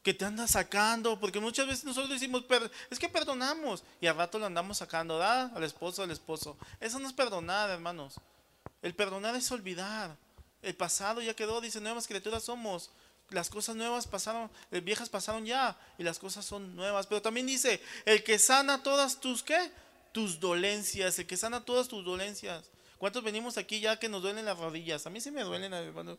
[0.02, 2.44] que te anda sacando, porque muchas veces nosotros decimos,
[2.88, 6.56] es que perdonamos, y al rato lo andamos sacando, da al esposo, al esposo.
[6.80, 8.14] Eso no es perdonar, hermanos.
[8.80, 10.16] El perdonar es olvidar.
[10.62, 12.90] El pasado ya quedó, dice, nuevas criaturas somos.
[13.30, 17.06] las cosas nuevas pasaron, eh, viejas pasaron ya y las cosas son nuevas.
[17.06, 19.70] Pero también dice, el que sana todas tus, ¿qué?
[20.12, 22.70] Tus dolencias, el que sana todas tus dolencias.
[22.98, 25.06] ¿Cuántos venimos aquí ya que nos duelen las rodillas?
[25.06, 26.18] A mí sí me duelen, hermano.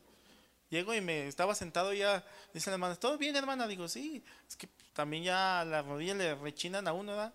[0.70, 2.24] Llego y me estaba sentado ya,
[2.54, 3.68] dice la hermana, ¿todo bien, hermana?
[3.68, 7.34] Digo, sí, es que también ya las rodillas le rechinan a uno, ¿verdad?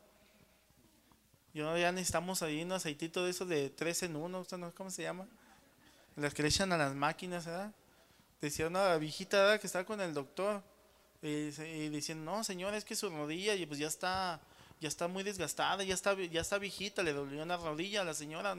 [1.52, 4.46] Yo ya necesitamos ahí un aceitito de esos de tres en uno,
[4.76, 5.26] ¿cómo se llama?
[6.16, 7.72] Las que le echan a las máquinas, ¿verdad?
[8.44, 10.62] decía una viejita que estaba con el doctor
[11.22, 11.48] y,
[11.88, 14.40] diciendo, no señor, es que su rodilla y pues ya está,
[14.84, 18.12] ya está muy desgastada, ya está, ya está viejita, le dolió una rodilla a la
[18.12, 18.54] señora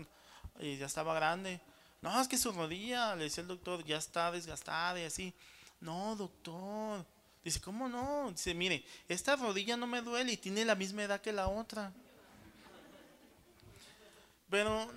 [0.60, 1.62] y ya estaba grande.
[2.02, 5.36] No, es que su rodilla, le decía el doctor, ya está desgastada y así.
[5.80, 7.06] No, doctor.
[7.44, 8.32] Dice, ¿cómo no?
[8.32, 11.94] Dice, mire, esta rodilla no me duele y tiene la misma edad que la otra.
[14.50, 14.92] Pero,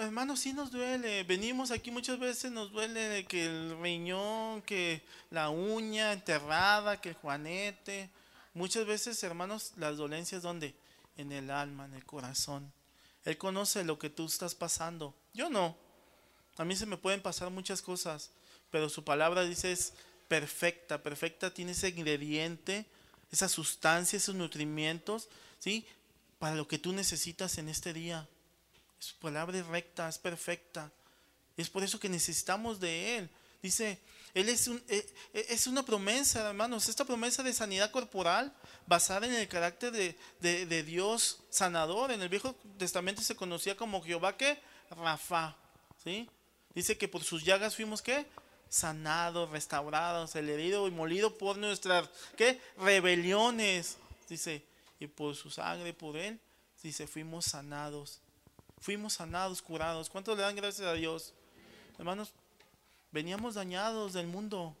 [0.00, 1.22] hermano, sí nos duele.
[1.22, 7.14] Venimos aquí muchas veces, nos duele que el riñón, que la uña enterrada, que el
[7.14, 8.10] juanete.
[8.56, 10.74] Muchas veces, hermanos, las dolencias, ¿dónde?
[11.18, 12.72] En el alma, en el corazón.
[13.26, 15.14] Él conoce lo que tú estás pasando.
[15.34, 15.76] Yo no.
[16.56, 18.30] A mí se me pueden pasar muchas cosas,
[18.70, 19.92] pero su palabra dice es
[20.26, 21.02] perfecta.
[21.02, 22.86] Perfecta tiene ese ingrediente,
[23.30, 25.28] esa sustancia, esos nutrimientos,
[25.58, 25.86] ¿sí?
[26.38, 28.26] Para lo que tú necesitas en este día.
[28.98, 30.90] Su palabra es recta, es perfecta.
[31.58, 33.30] Es por eso que necesitamos de Él.
[33.66, 33.98] Dice,
[34.32, 35.04] Él es, un, eh,
[35.34, 38.54] eh, es una promesa, hermanos, esta promesa de sanidad corporal
[38.86, 42.12] basada en el carácter de, Dios sanador.
[42.12, 44.56] En el Viejo Testamento se conocía como Jehová que
[44.90, 45.56] Rafa.
[46.04, 46.30] ¿sí?
[46.76, 48.24] Dice que por sus llagas fuimos que
[48.68, 52.60] sanados, restaurados, el herido y molido por nuestras ¿qué?
[52.76, 53.96] rebeliones.
[54.28, 54.64] Dice,
[55.00, 56.38] y por su sangre, por Él,
[56.84, 58.20] dice, fuimos sanados.
[58.78, 60.08] Fuimos sanados, curados.
[60.08, 61.34] ¿Cuántos le dan gracias a Dios?
[61.98, 62.32] Hermanos,
[63.16, 64.76] veníamos dañados del mundo.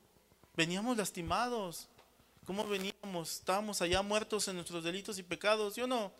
[0.54, 1.88] Veníamos lastimados.
[2.44, 3.32] ¿Cómo veníamos?
[3.32, 6.12] Estábamos allá muertos en nuestros delitos y pecados, ¿sí o no?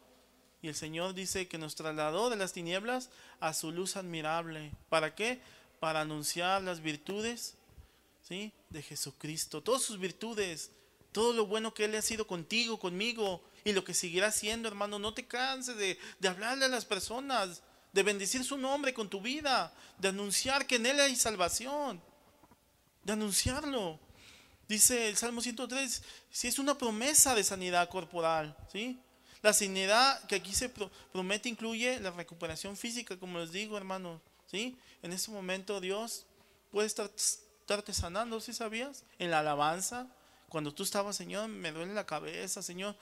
[0.63, 4.73] Y el Señor dice que nos trasladó de las tinieblas a su luz admirable.
[4.89, 5.43] ¿Para qué?
[5.79, 7.55] Para anunciar las virtudes
[8.27, 8.51] ¿sí?
[8.71, 9.63] de Jesucristo.
[9.63, 10.71] Todas sus virtudes.
[11.13, 13.43] Todo lo bueno que Él ha sido contigo, conmigo.
[13.63, 14.99] Y lo que seguirá siendo, hermano.
[14.99, 17.63] No te canses de, de hablarle a las personas
[17.93, 22.03] de bendecir su nombre con tu vida, de anunciar que en Él hay salvación,
[23.05, 23.99] de anunciarlo.
[24.69, 28.99] Dice el Salmo 103, si es una promesa de sanidad corporal, ¿sí?
[29.43, 30.69] La sanidad que aquí se
[31.13, 34.21] promete incluye la recuperación física, como les digo, hermanos,
[34.51, 34.77] ¿sí?
[35.03, 36.27] En ese momento Dios
[36.73, 39.05] puede estar, estarte sanando, ¿sí sabías?
[39.19, 40.09] En la alabanza,
[40.49, 42.97] cuando tú estabas, Señor, me duele la cabeza, Señor,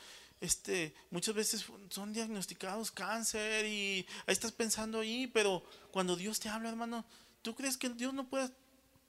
[0.45, 6.51] este, muchas veces son diagnosticados cáncer y ahí estás pensando ahí, pero cuando Dios te
[6.51, 7.05] habla, hermano,
[7.41, 8.51] ¿tú crees que Dios no puede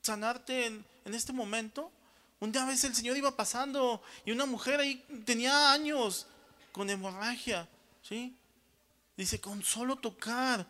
[0.01, 1.91] sanarte en, este momento?
[2.39, 6.25] Un día a veces el Señor iba pasando y una mujer ahí tenía años
[6.71, 7.67] con hemorragia,
[8.01, 8.33] ¿sí?
[9.17, 10.65] Dice, con solo tocar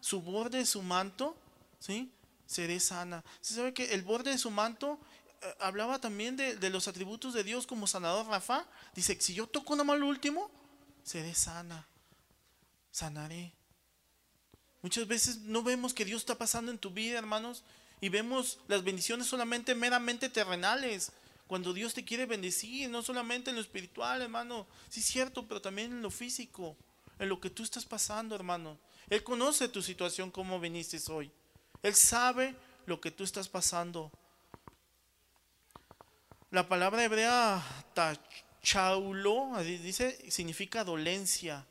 [0.00, 1.34] su borde de su manto,
[1.78, 2.12] ¿sí?
[2.46, 3.24] Seré sana.
[3.40, 4.98] ¿Se sabe que el borde de su manto
[5.60, 8.66] hablaba también de, los atributos de Dios como sanador Rafa.
[8.94, 10.50] Dice, si yo toco nada más lo último,
[11.02, 11.86] seré sana,
[12.90, 13.52] sanaré.
[14.82, 17.64] Muchas veces no vemos que Dios está pasando en tu vida, hermanos,
[18.00, 21.12] y vemos las bendiciones solamente meramente terrenales.
[21.46, 25.60] Cuando Dios te quiere bendecir, no solamente en lo espiritual, hermano, sí es cierto, pero
[25.60, 26.76] también en lo físico,
[27.18, 28.78] en lo que tú estás pasando, hermano.
[29.10, 31.30] Él conoce tu situación, como viniste hoy.
[31.82, 32.54] Él sabe
[32.86, 34.12] lo que tú estás pasando.
[36.52, 37.62] La palabra hebrea
[37.94, 41.64] tachaulo, dice, significa dolencia.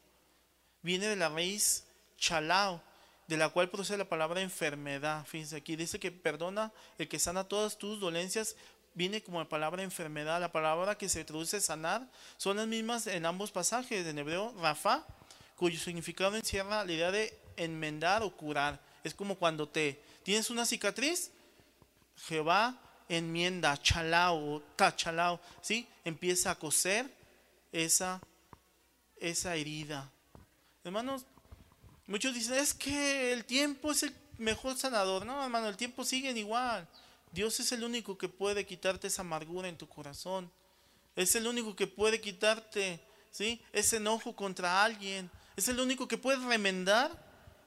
[0.82, 1.84] Viene de la raíz
[2.17, 2.82] chalao,
[3.27, 5.25] de la cual procede la palabra enfermedad.
[5.25, 8.55] Fíjense aquí, dice que perdona el que sana todas tus dolencias.
[8.93, 10.39] Viene como la palabra enfermedad.
[10.39, 14.07] La palabra que se traduce sanar son las mismas en ambos pasajes.
[14.07, 15.05] En hebreo, rafa,
[15.57, 18.80] cuyo significado encierra la idea de enmendar o curar.
[19.03, 21.32] Es como cuando te tienes una cicatriz,
[22.27, 22.80] Jehová
[23.10, 25.88] enmienda, chalao, tachalao, ¿sí?
[26.05, 27.12] Empieza a coser
[27.72, 28.22] esa,
[29.18, 30.10] esa herida.
[30.84, 31.26] Hermanos,
[32.07, 35.26] muchos dicen, es que el tiempo es el mejor sanador.
[35.26, 36.88] No, hermano, el tiempo sigue igual.
[37.32, 40.51] Dios es el único que puede quitarte esa amargura en tu corazón.
[41.16, 42.99] Es el único que puede quitarte,
[43.32, 43.62] ¿sí?
[43.74, 45.30] Ese enojo contra alguien.
[45.55, 47.12] Es el único que puede remendar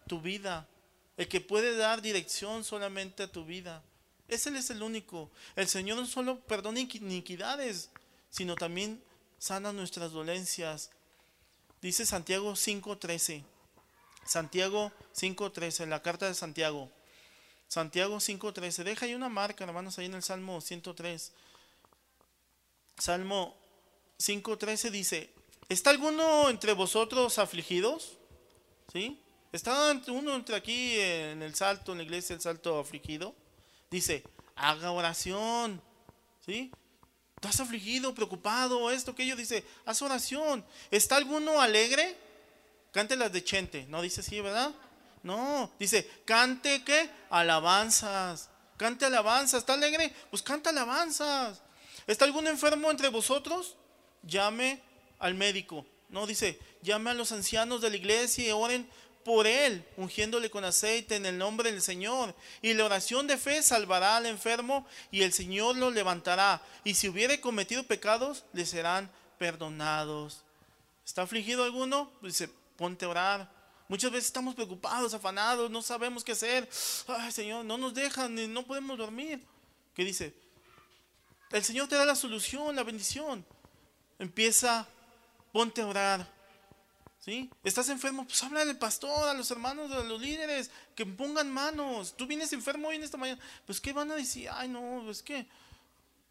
[0.07, 0.67] tu vida.
[1.17, 3.83] El que puede dar dirección solamente a tu vida.
[4.33, 5.31] Ese es el único.
[5.57, 7.91] El Señor no solo perdona iniquidades,
[8.31, 9.03] sino también
[9.39, 10.91] sana nuestras dolencias.
[11.83, 13.45] Dice Santiago 5.13.
[14.25, 16.91] Santiago 5.13, la carta de Santiago.
[17.69, 18.85] Santiago 5.13.
[18.85, 21.33] Deja ahí una marca, hermanos, ahí en el Salmo 103.
[22.97, 23.55] Salmo
[24.19, 25.31] 5.13 dice,
[25.69, 28.17] ¿está alguno entre vosotros afligidos?
[28.91, 29.21] ¿Sí?
[29.53, 33.42] ¿Está uno entre aquí en el salto, en la iglesia, el salto afligido?
[33.93, 34.25] Dice,
[34.57, 35.81] haga oración.
[36.45, 36.73] ¿Sí?
[37.37, 39.37] ¿Estás afligido, preocupado, esto, aquello?
[39.37, 40.65] Dice, haz oración.
[40.91, 42.17] ¿Está alguno alegre?
[42.91, 43.87] Cante las de Chente.
[43.89, 44.73] No dice así, ¿verdad?
[45.23, 47.11] No, dice, cante qué?
[47.29, 48.49] Alabanzas.
[48.79, 49.61] Cante alabanzas.
[49.61, 50.13] ¿Está alegre?
[50.31, 51.61] Pues canta alabanzas.
[52.07, 53.77] ¿Está algún enfermo entre vosotros?
[54.23, 54.81] Llame
[55.19, 55.85] al médico.
[56.09, 58.89] No, dice, llame a los ancianos de la iglesia y oren
[59.25, 62.35] por él, ungiéndole con aceite en el nombre del Señor.
[62.61, 66.63] Y la oración de fe salvará al enfermo y el Señor lo levantará.
[66.85, 70.43] Y si hubiere cometido pecados, le serán perdonados.
[71.05, 72.13] ¿Está afligido alguno?
[72.23, 73.63] Dice, ponte a orar.
[73.89, 76.69] Muchas veces estamos preocupados, afanados, no sabemos qué hacer.
[77.09, 79.45] Ay, Señor, no nos dejan, no podemos dormir.
[79.95, 80.35] ¿Qué dice?
[81.51, 83.45] El Señor te da la solución, la bendición.
[84.19, 84.89] Empieza,
[85.53, 86.42] ponte a orar.
[87.25, 87.49] ¿Sí?
[87.63, 88.25] ¿Estás enfermo?
[88.25, 92.17] Pues habla al pastor, a los hermanos, a los líderes, que pongan manos.
[92.17, 93.41] Tú vienes enfermo hoy en esta mañana.
[93.65, 94.49] Pues, ¿qué van a decir?
[94.53, 95.47] Ay, no, es que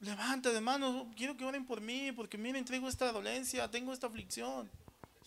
[0.02, 1.08] levanta de manos.
[1.16, 4.70] Quiero que oren por mí, porque miren, traigo esta dolencia, tengo esta aflicción.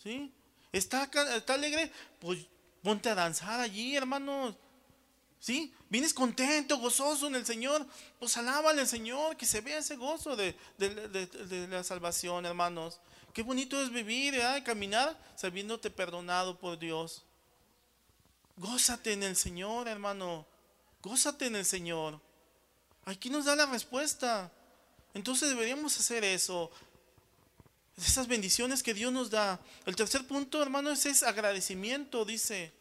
[0.03, 0.31] ¿Sí?
[0.71, 1.91] ¿Está, está alegre?
[2.19, 2.45] Pues
[2.83, 4.55] ponte a danzar allí, hermanos.
[5.39, 5.73] ¿Sí?
[5.89, 7.85] Vienes contento, gozoso en el Señor,
[8.19, 10.55] pues alábale al Señor, que se vea ese gozo de,
[11.69, 12.99] la salvación, hermanos.
[13.35, 17.25] Qué bonito es vivir, y caminar sabiéndote perdonado por Dios.
[18.55, 20.47] Gózate en el Señor, hermano.
[21.01, 22.21] Gózate en el Señor.
[23.03, 24.49] Aquí nos da la respuesta.
[25.13, 26.71] Entonces deberíamos hacer eso.
[27.97, 29.59] Esas bendiciones que Dios nos da.
[29.85, 32.71] El tercer punto, hermano, es agradecimiento, dice.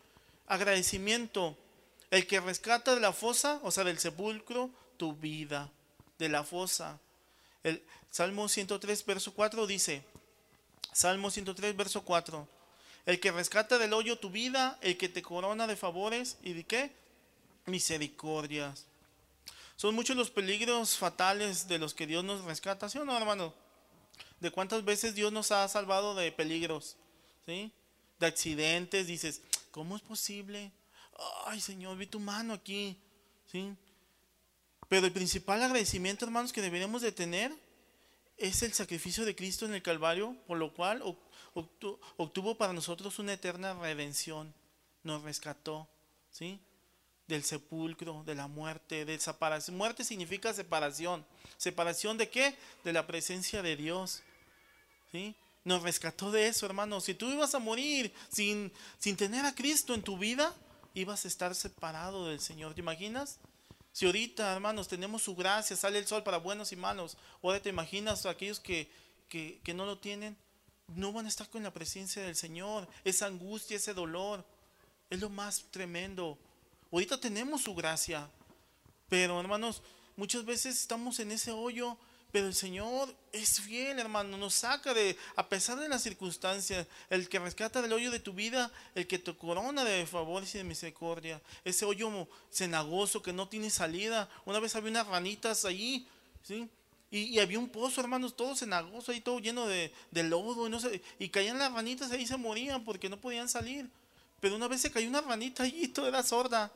[0.47, 1.59] Agradecimiento.
[2.13, 5.73] El que rescata de la fosa, o sea, del sepulcro, tu vida,
[6.17, 7.01] de la fosa.
[7.65, 7.83] El
[8.13, 10.05] Salmo 103, verso 4 dice,
[10.93, 12.49] Salmo 103, verso 4,
[13.07, 16.65] el que rescata del hoyo tu vida, el que te corona de favores y de
[16.65, 16.93] qué?
[17.67, 18.87] Misericordias.
[19.77, 23.53] Son muchos los peligros fatales de los que Dios nos rescata, ¿sí o no, hermano?
[24.41, 26.97] De cuántas veces Dios nos ha salvado de peligros,
[27.45, 27.73] ¿sí?
[28.21, 30.73] De accidentes, dices, ¿cómo es posible?
[31.47, 32.97] ay Señor, vi tu mano aquí,
[33.51, 33.75] ¿sí?
[34.89, 37.53] Pero el principal agradecimiento, hermanos, que deberíamos de tener
[38.37, 41.03] es el sacrificio de Cristo en el Calvario, por lo cual
[42.17, 44.53] obtuvo para nosotros una eterna redención,
[45.03, 45.89] nos rescató,
[46.31, 46.61] ¿sí?
[47.29, 49.77] Del sepulcro, de la muerte, de separación.
[49.77, 51.25] Muerte significa separación.
[51.57, 52.57] ¿Separación de qué?
[52.83, 54.23] De la presencia de Dios,
[55.13, 55.35] ¿sí?
[55.63, 57.05] Nos rescató de eso, hermanos.
[57.05, 60.55] Si tú ibas a morir sin, sin tener a Cristo en tu vida,
[60.93, 62.75] ibas a estar separado del Señor.
[62.75, 63.39] ¿Te imaginas?
[63.95, 67.69] Si ahorita, hermanos, tenemos su gracia, sale el sol para buenos y malos, ahora te
[67.69, 68.91] imaginas a aquellos que,
[69.29, 70.37] que, que no lo tienen,
[70.89, 72.89] no van a estar con la presencia del Señor.
[73.05, 74.45] Esa angustia, ese dolor,
[75.11, 76.37] es lo más tremendo.
[76.91, 78.29] Ahorita tenemos su gracia,
[79.09, 79.81] pero hermanos,
[80.17, 81.97] muchas veces estamos en ese hoyo
[82.35, 87.29] pero el Señor es fiel, hermano, nos saca de, a pesar de las circunstancias, el
[87.29, 90.65] que rescata del hoyo de tu vida, el que te corona de favores y de
[90.65, 94.29] misericordia, ese hoyo cenagoso que no tiene salida.
[94.47, 96.09] Una vez había unas ranitas allí,
[96.43, 96.69] ¿sí?
[97.09, 101.61] Y, había un pozo, hermanos, todo cenagoso ahí, todo lleno de, lodo, y, y caían
[101.61, 103.89] las ranitas ahí se morían porque no podían salir.
[104.41, 106.73] Pero una vez se cayó una ranita allí, todo era sorda,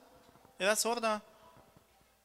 [0.57, 1.21] era sorda.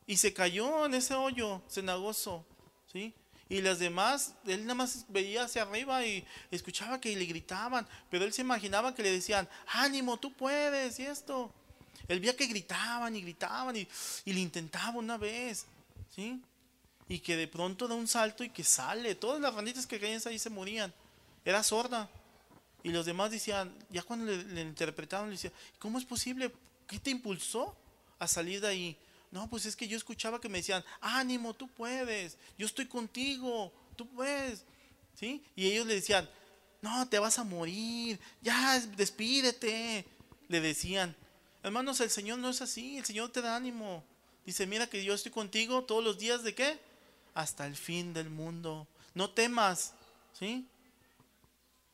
[0.05, 2.45] Y se cayó en ese hoyo cenagoso,
[2.91, 3.11] ¿sí?
[3.49, 8.23] Y las demás, él nada más veía hacia arriba y escuchaba que le gritaban, pero
[8.25, 11.51] él se imaginaba que le decían, ánimo, tú puedes, y esto.
[12.07, 13.87] Él veía que gritaban y gritaban y,
[14.25, 15.65] y le intentaba una vez,
[16.15, 16.41] ¿sí?
[17.07, 19.15] Y que de pronto da un salto y que sale.
[19.15, 20.93] Todas las ranitas que caían ahí se morían.
[21.45, 22.09] Era sorda.
[22.81, 26.51] Y los demás decían, ya cuando le, le interpretaron, le decían, ¿cómo es posible?
[26.87, 27.75] ¿Qué te impulsó
[28.19, 28.97] a salir de ahí?
[29.33, 33.73] No, pues es que yo escuchaba que me decían, ánimo, tú puedes, yo estoy contigo,
[33.95, 34.63] tú puedes.
[35.15, 35.43] ¿Sí?
[35.55, 36.29] Y ellos le decían,
[36.83, 40.05] no, te vas a morir, ya, despídete.
[40.49, 41.15] Le decían,
[41.63, 44.03] hermanos, el Señor no es así, el Señor te da ánimo.
[44.45, 46.79] Dice, mira que yo estoy contigo todos los días de qué?
[47.33, 48.85] Hasta el fin del mundo.
[49.15, 49.95] No temas,
[50.37, 50.67] ¿sí?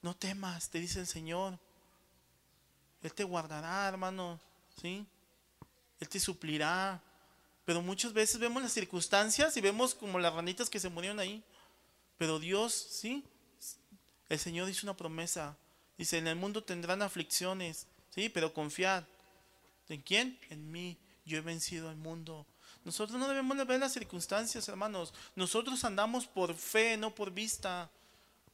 [0.01, 1.57] No temas, te dice el Señor.
[3.01, 4.41] Él te guardará, hermano,
[4.81, 5.05] ¿sí?
[6.01, 7.01] Él te suplirá.
[7.69, 11.43] Pero muchas veces vemos las circunstancias y vemos como las ranitas que se murieron ahí.
[12.17, 13.23] Pero Dios, sí,
[14.27, 15.55] el Señor hizo una promesa.
[15.95, 19.03] Dice, en el mundo tendrán aflicciones, sí, pero confiad.
[19.87, 20.39] ¿En quién?
[20.49, 20.97] En mí.
[21.25, 22.47] Yo he vencido al mundo.
[22.85, 25.13] Nosotros no debemos de ver las circunstancias, hermanos.
[25.35, 27.91] Nosotros andamos por fe, no por vista.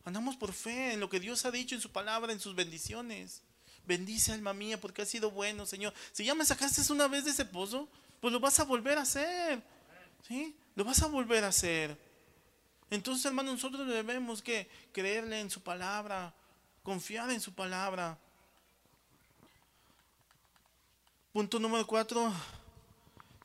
[0.03, 3.43] Andamos por fe en lo que Dios ha dicho en su palabra, en sus bendiciones.
[3.86, 5.93] Bendice alma mía porque ha sido bueno, Señor.
[6.11, 7.88] Si ya me sacaste una vez de ese pozo,
[8.26, 9.61] pues lo vas a volver a hacer.
[10.28, 10.57] ¿Sí?
[10.73, 11.95] Lo vas a volver a hacer.
[12.89, 16.34] Entonces, hermanos, nosotros debemos que creerle en su palabra,
[16.82, 18.17] confiar en su palabra.
[21.34, 22.34] Punto número cuatro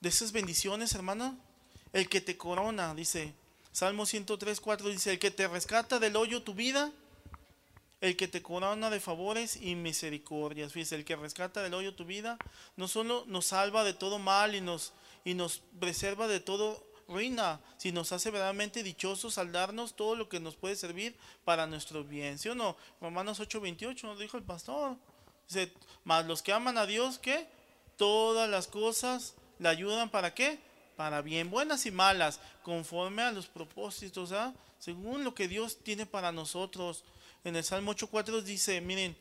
[0.01, 1.37] de esas bendiciones, hermano.
[1.93, 3.35] El que te corona, dice
[3.73, 6.91] Salmo 103, 4, dice, el que te rescata del hoyo tu vida,
[8.01, 10.73] el que te corona de favores y misericordias.
[10.73, 12.39] Fíjese, el que rescata del hoyo tu vida,
[12.77, 14.93] no solo nos salva de todo mal y nos,
[15.25, 20.29] y nos preserva de todo ruina, si nos hace verdaderamente dichosos al darnos todo lo
[20.29, 22.39] que nos puede servir para nuestro bien.
[22.39, 22.77] ¿Sí o no?
[23.01, 24.97] Romanos 8:28 nos dijo el pastor.
[25.49, 25.73] Dice,
[26.05, 27.49] más los que aman a Dios, ¿qué?
[27.97, 30.61] Todas las cosas le ayudan para qué?
[30.97, 34.55] Para bien, buenas y malas, conforme a los propósitos, ¿ah?
[34.79, 37.05] según lo que Dios tiene para nosotros.
[37.45, 39.17] En el Salmo 8:4 dice, miren,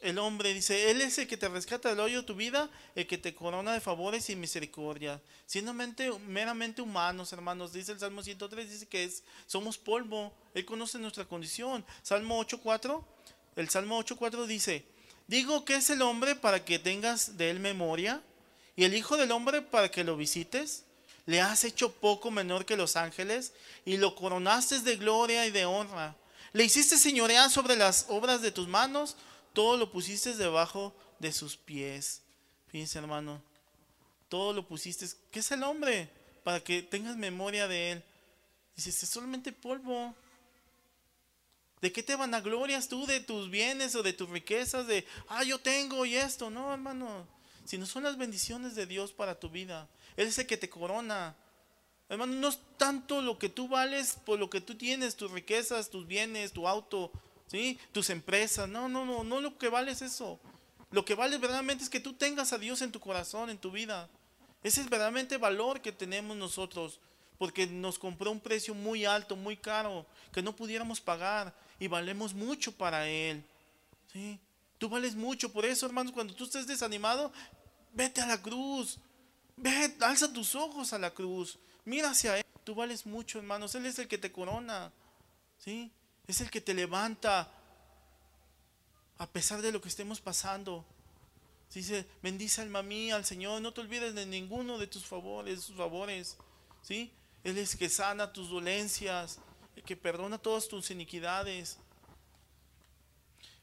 [0.00, 3.06] el hombre dice, Él es el que te rescata del hoyo de tu vida, el
[3.06, 5.20] que te corona de favores y misericordia.
[5.44, 10.98] Siendo meramente humanos, hermanos, dice el Salmo 103, dice que es, somos polvo, Él conoce
[10.98, 11.84] nuestra condición.
[12.02, 13.04] Salmo 8.4,
[13.56, 14.86] el Salmo 8.4 dice,
[15.26, 18.22] digo que es el hombre para que tengas de él memoria,
[18.76, 20.84] y el Hijo del Hombre para que lo visites.
[21.26, 23.52] Le has hecho poco menor que los ángeles,
[23.84, 26.16] y lo coronaste de gloria y de honra.
[26.52, 29.16] Le hiciste señorear sobre las obras de tus manos,
[29.52, 32.22] todo lo pusiste debajo de sus pies.
[32.68, 33.42] Fíjense, hermano,
[34.28, 35.06] todo lo pusiste.
[35.30, 36.10] ¿Qué es el hombre?
[36.44, 38.04] Para que tengas memoria de él.
[38.76, 40.14] Dices, es solamente polvo.
[41.80, 44.86] ¿De qué te van a glorias tú de tus bienes o de tus riquezas?
[44.86, 46.50] De, ah, yo tengo y esto.
[46.50, 47.26] No, hermano.
[47.64, 49.88] Si no son las bendiciones de Dios para tu vida.
[50.16, 51.36] Él es el que te corona.
[52.10, 55.90] Hermano, no es tanto lo que tú vales por lo que tú tienes, tus riquezas,
[55.90, 57.12] tus bienes, tu auto,
[57.46, 57.78] ¿sí?
[57.92, 58.68] tus empresas.
[58.68, 60.40] No, no, no, no lo que vale es eso.
[60.90, 63.70] Lo que vale verdaderamente es que tú tengas a Dios en tu corazón, en tu
[63.70, 64.08] vida.
[64.64, 66.98] Ese es verdaderamente valor que tenemos nosotros,
[67.38, 72.34] porque nos compró un precio muy alto, muy caro, que no pudiéramos pagar y valemos
[72.34, 73.44] mucho para Él.
[74.12, 74.36] ¿sí?
[74.78, 77.32] Tú vales mucho, por eso hermanos, cuando tú estés desanimado,
[77.92, 78.98] vete a la cruz,
[79.56, 82.44] ve, alza tus ojos a la cruz, mira hacia Él.
[82.64, 84.92] Tú vales mucho, hermanos, Él es el que te corona.
[85.58, 85.92] ¿sí?
[86.30, 87.52] es el que te levanta
[89.18, 90.84] a pesar de lo que estemos pasando.
[91.74, 95.76] Dice, bendice alma mía al Señor, no te olvides de ninguno de tus favores, sus
[95.76, 96.36] favores.
[96.82, 97.12] ¿sí?
[97.44, 99.38] Él es el que sana tus dolencias,
[99.76, 101.78] el que perdona todas tus iniquidades.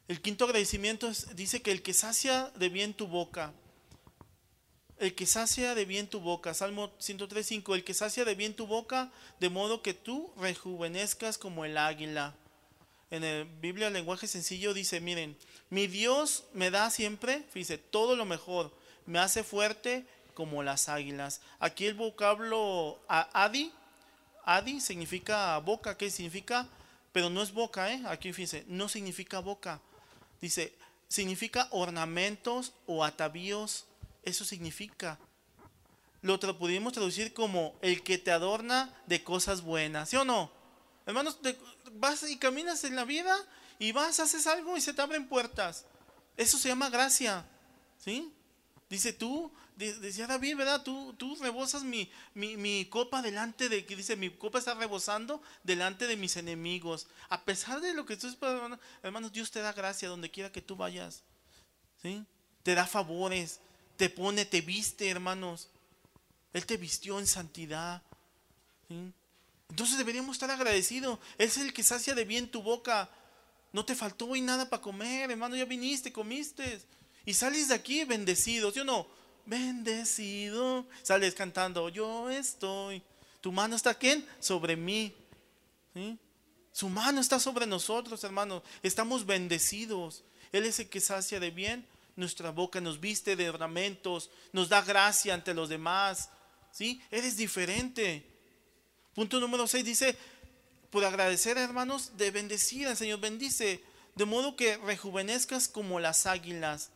[0.07, 3.53] El quinto agradecimiento dice que el que sacia de bien tu boca,
[4.99, 8.67] el que sacia de bien tu boca, Salmo 103.5, el que sacia de bien tu
[8.67, 12.35] boca, de modo que tú rejuvenezcas como el águila
[13.09, 15.37] en el Biblia, el lenguaje sencillo, dice, miren,
[15.69, 18.73] mi Dios me da siempre, dice, todo lo mejor,
[19.05, 21.41] me hace fuerte como las águilas.
[21.59, 23.71] Aquí el vocablo adi,
[24.43, 26.67] adi significa boca, ¿qué significa?
[27.13, 28.01] Pero no es boca, ¿eh?
[28.07, 29.79] Aquí fíjense, no significa boca.
[30.41, 30.73] Dice,
[31.07, 33.85] significa ornamentos o atavíos,
[34.27, 35.19] eso significa.
[36.21, 40.51] Lo pudimos traducir como el que te adorna de cosas buenas, ¿sí o no?
[41.05, 41.39] Hermanos,
[41.93, 43.35] vas y caminas en la vida
[43.79, 45.85] y vas, haces algo y se te abren puertas.
[46.35, 47.45] Eso se llama gracia.
[47.97, 48.31] ¿Sí?
[48.89, 50.83] Dice tú, decía David, ¿verdad?
[50.83, 56.07] Tú, tú rebosas mi, mi, copa delante de, que dice, mi copa está rebosando delante
[56.07, 57.07] de mis enemigos.
[57.29, 58.27] A pesar de lo que tú
[59.03, 61.23] hermanos, Dios te da gracia donde quiera que tú vayas.
[62.01, 62.23] ¿Sí?
[62.63, 63.59] Te da favores,
[63.97, 65.69] te pone, te viste, hermanos.
[66.53, 68.01] Él te vistió en santidad.
[69.69, 71.19] Entonces deberíamos estar agradecidos.
[71.37, 73.09] Él es el que sacia de bien tu boca.
[73.73, 75.55] No te faltó hoy nada para comer, hermano.
[75.55, 76.81] Ya viniste, comiste.
[77.25, 79.07] Y sales de aquí bendecido, ¿sí o no?
[79.45, 80.85] Bendecido.
[81.03, 83.03] Sales cantando, yo estoy.
[83.41, 84.25] Tu mano está quién?
[84.39, 85.13] Sobre mí.
[86.71, 88.63] Su mano está sobre nosotros, hermano.
[88.83, 90.23] Estamos bendecidos.
[90.51, 91.85] Él es el que sacia de bien
[92.17, 96.29] nuestra boca, nos viste de ornamentos, nos da gracia ante los demás.
[96.71, 97.01] ¿Sí?
[97.09, 98.25] Eres diferente.
[99.15, 100.17] Punto número 6 dice,
[100.89, 103.81] por agradecer hermanos, de bendecir al Señor, bendice,
[104.15, 106.91] de modo que rejuvenezcas como las águilas.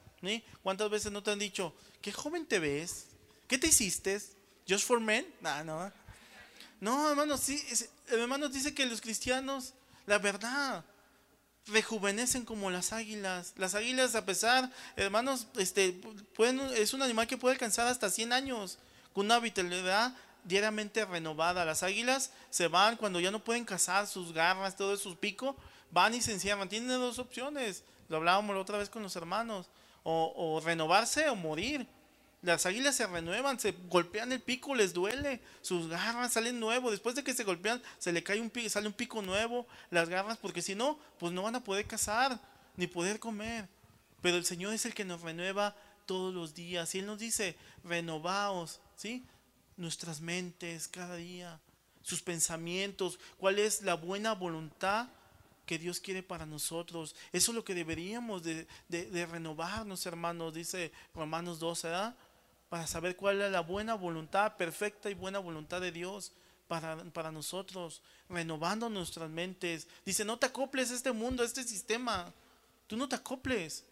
[0.61, 3.07] ¿Cuántas veces no te han dicho, qué joven te ves?
[3.47, 4.22] ¿Qué te hiciste?
[4.69, 5.26] ¿Just for men?
[5.41, 5.91] No, no.
[6.80, 7.63] No, hermanos, sí,
[8.07, 9.74] hermanos dice que los cristianos,
[10.05, 10.86] la verdad,
[11.68, 13.53] rejuvenecen como las águilas.
[13.57, 15.93] Las águilas, a pesar, hermanos, este,
[16.36, 18.78] pueden, es un animal que puede alcanzar hasta 100 años
[19.14, 21.66] con una vitalidad diariamente renovada.
[21.66, 25.55] Las águilas se van cuando ya no pueden cazar sus garras, todo su pico,
[25.91, 26.70] van y se encierran.
[26.70, 27.84] Tienen dos opciones.
[28.09, 29.68] Lo hablábamos la otra vez con los hermanos.
[30.03, 31.88] O renovarse o morir.
[32.42, 36.92] Las águilas se renuevan, se golpean el pico, les duele, sus garras salen nuevos.
[36.92, 40.10] Después de que se golpean, se le cae un pico, sale un pico nuevo, las
[40.10, 42.39] garras, porque si no, pues no van a poder cazar
[42.78, 43.70] ni poder comer.
[44.24, 45.76] Pero el Señor es el que nos renueva
[46.08, 46.96] todos los días.
[46.96, 49.24] Y Él nos dice, renovaos, ¿sí?
[49.78, 51.60] Nuestras mentes cada día,
[52.02, 55.10] sus pensamientos, cuál es la buena voluntad
[55.68, 57.16] que Dios quiere para nosotros.
[57.32, 62.16] Eso es lo que deberíamos de, de renovarnos, hermanos, dice Romanos 12, ¿verdad?
[62.72, 66.32] Para saber cuál es la buena voluntad, perfecta y buena voluntad de Dios
[66.69, 69.89] para, para, nosotros, renovando nuestras mentes.
[70.05, 72.34] Dice, no te acoples a este mundo, a este sistema.
[72.88, 73.84] Tú no te acoples,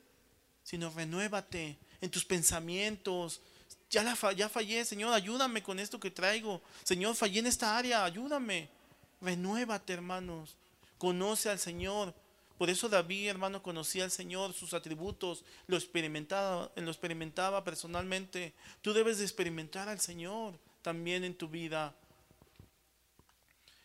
[0.63, 3.41] sino renuévate en tus pensamientos.
[3.89, 6.61] Ya, la, ya fallé, Señor, ayúdame con esto que traigo.
[6.86, 8.69] Señor, fallé en esta área, ayúdame.
[9.19, 10.55] Renuévate, hermanos.
[10.97, 12.13] Conoce al Señor.
[12.60, 18.53] Por eso David, hermano, conocía al Señor, sus atributos, lo experimentaba, lo experimentaba personalmente.
[18.82, 21.95] Tú debes de experimentar al Señor también en tu vida.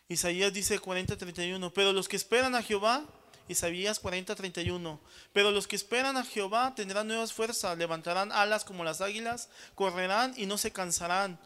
[0.09, 3.05] Isaías dice 40:31, pero los que esperan a Jehová,
[3.47, 4.99] Isaías 40:31,
[5.31, 10.33] pero los que esperan a Jehová tendrán nuevas fuerzas, levantarán alas como las águilas, correrán
[10.35, 11.39] y no se cansarán,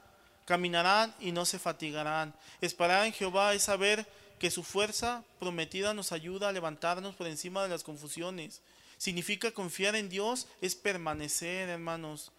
[0.45, 2.33] caminarán y no se fatigarán.
[2.59, 4.07] Esperar en Jehová es saber
[4.39, 8.61] que su fuerza prometida nos ayuda a levantarnos por encima de las confusiones.
[8.97, 12.31] Significa confiar en Dios es permanecer, hermanos.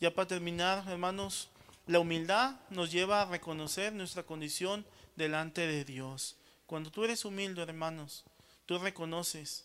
[0.00, 1.48] Ya para terminar, hermanos,
[1.86, 4.84] la humildad nos lleva a reconocer nuestra condición
[5.14, 6.36] delante de Dios.
[6.66, 8.24] Cuando tú eres humilde, hermanos,
[8.66, 9.64] tú reconoces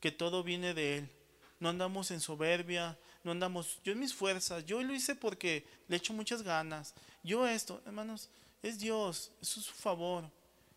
[0.00, 1.10] que todo viene de Él.
[1.58, 5.96] No andamos en soberbia, no andamos, yo en mis fuerzas, yo lo hice porque le
[5.96, 6.94] echo muchas ganas.
[7.24, 8.28] Yo esto, hermanos,
[8.62, 10.30] es Dios, es su favor.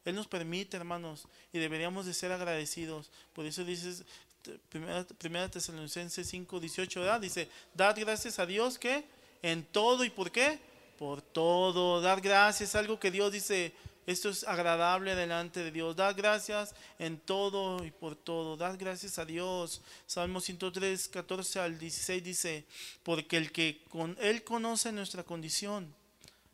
[0.10, 3.10] Él nos permite, hermanos, y deberíamos de ser agradecidos.
[3.34, 4.04] Por eso dices,
[4.70, 7.22] primera, primera Tesalonicenses 5, 18, ¿verdad?
[7.22, 9.04] Dice, dad gracias a Dios que
[9.42, 10.60] en todo y por qué?
[10.98, 12.02] Por todo.
[12.02, 13.74] Dar gracias, algo que Dios dice,
[14.06, 15.96] esto es agradable delante de Dios.
[15.96, 18.58] Dad gracias en todo y por todo.
[18.58, 19.82] Dad gracias a Dios.
[20.08, 22.66] Salmo 103, 14 al 16 dice,
[23.04, 25.94] porque el que con Él conoce nuestra condición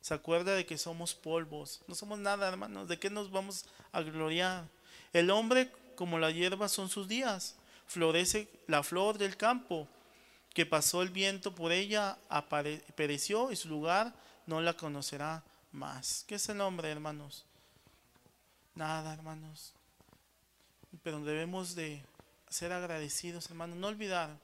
[0.05, 1.81] se acuerda de que somos polvos.
[1.87, 2.87] No somos nada, hermanos.
[2.87, 4.67] ¿De qué nos vamos a gloriar?
[5.13, 7.55] El hombre, como la hierba, son sus días.
[7.87, 9.87] Florece la flor del campo,
[10.53, 12.19] que pasó el viento por ella,
[12.95, 14.13] pereció y su lugar
[14.45, 16.23] no la conocerá más.
[16.27, 17.43] ¿Qué es el hombre, hermanos?
[18.75, 19.73] Nada, hermanos.
[21.01, 22.05] Pero debemos de
[22.47, 23.79] ser agradecidos, hermanos.
[23.79, 24.37] No olvidar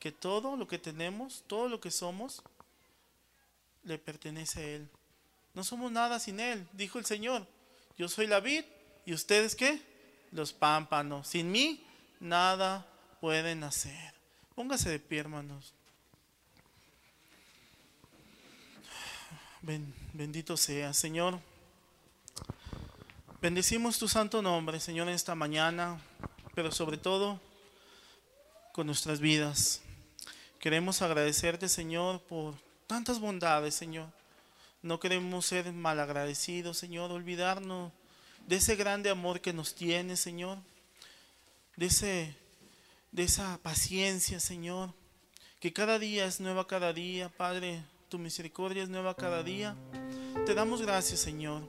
[0.00, 2.42] que todo lo que tenemos, todo lo que somos,
[3.86, 4.88] le pertenece a Él.
[5.54, 7.46] No somos nada sin Él, dijo el Señor.
[7.96, 8.64] Yo soy la vid
[9.06, 9.80] y ustedes qué?
[10.32, 11.28] Los pámpanos.
[11.28, 11.82] Sin mí
[12.20, 12.86] nada
[13.20, 14.14] pueden hacer.
[14.54, 15.72] Póngase de pie, hermanos.
[20.12, 21.40] bendito sea, Señor.
[23.40, 26.00] Bendecimos tu santo nombre, Señor, en esta mañana,
[26.54, 27.40] pero sobre todo
[28.72, 29.82] con nuestras vidas.
[30.58, 32.54] Queremos agradecerte, Señor, por
[32.86, 34.08] tantas bondades, Señor.
[34.82, 37.92] No queremos ser malagradecidos, Señor, olvidarnos
[38.46, 40.58] de ese grande amor que nos tiene, Señor.
[41.76, 42.34] De, ese,
[43.12, 44.94] de esa paciencia, Señor.
[45.60, 47.82] Que cada día es nueva cada día, Padre.
[48.08, 49.74] Tu misericordia es nueva cada día.
[50.44, 51.62] Te damos gracias, Señor,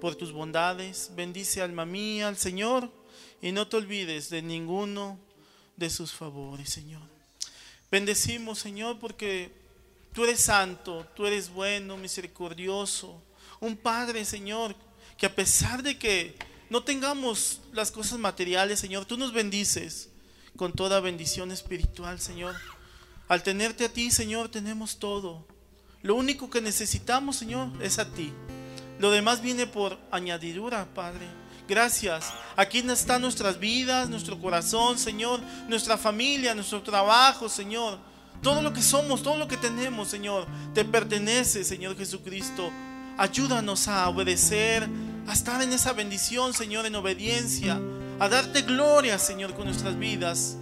[0.00, 1.10] por tus bondades.
[1.14, 2.92] Bendice alma mía al Señor
[3.40, 5.18] y no te olvides de ninguno
[5.76, 7.02] de sus favores, Señor.
[7.90, 9.61] Bendecimos, Señor, porque
[10.12, 13.22] Tú eres santo, tú eres bueno, misericordioso.
[13.60, 14.74] Un Padre, Señor,
[15.16, 16.36] que a pesar de que
[16.68, 20.10] no tengamos las cosas materiales, Señor, tú nos bendices
[20.56, 22.54] con toda bendición espiritual, Señor.
[23.28, 25.46] Al tenerte a ti, Señor, tenemos todo.
[26.02, 28.32] Lo único que necesitamos, Señor, es a ti.
[28.98, 31.26] Lo demás viene por añadidura, Padre.
[31.68, 32.32] Gracias.
[32.56, 37.98] Aquí están nuestras vidas, nuestro corazón, Señor, nuestra familia, nuestro trabajo, Señor.
[38.42, 42.72] Todo lo que somos, todo lo que tenemos, Señor, te pertenece, Señor Jesucristo.
[43.16, 44.88] Ayúdanos a obedecer,
[45.28, 47.80] a estar en esa bendición, Señor, en obediencia,
[48.18, 50.56] a darte gloria, Señor, con nuestras vidas.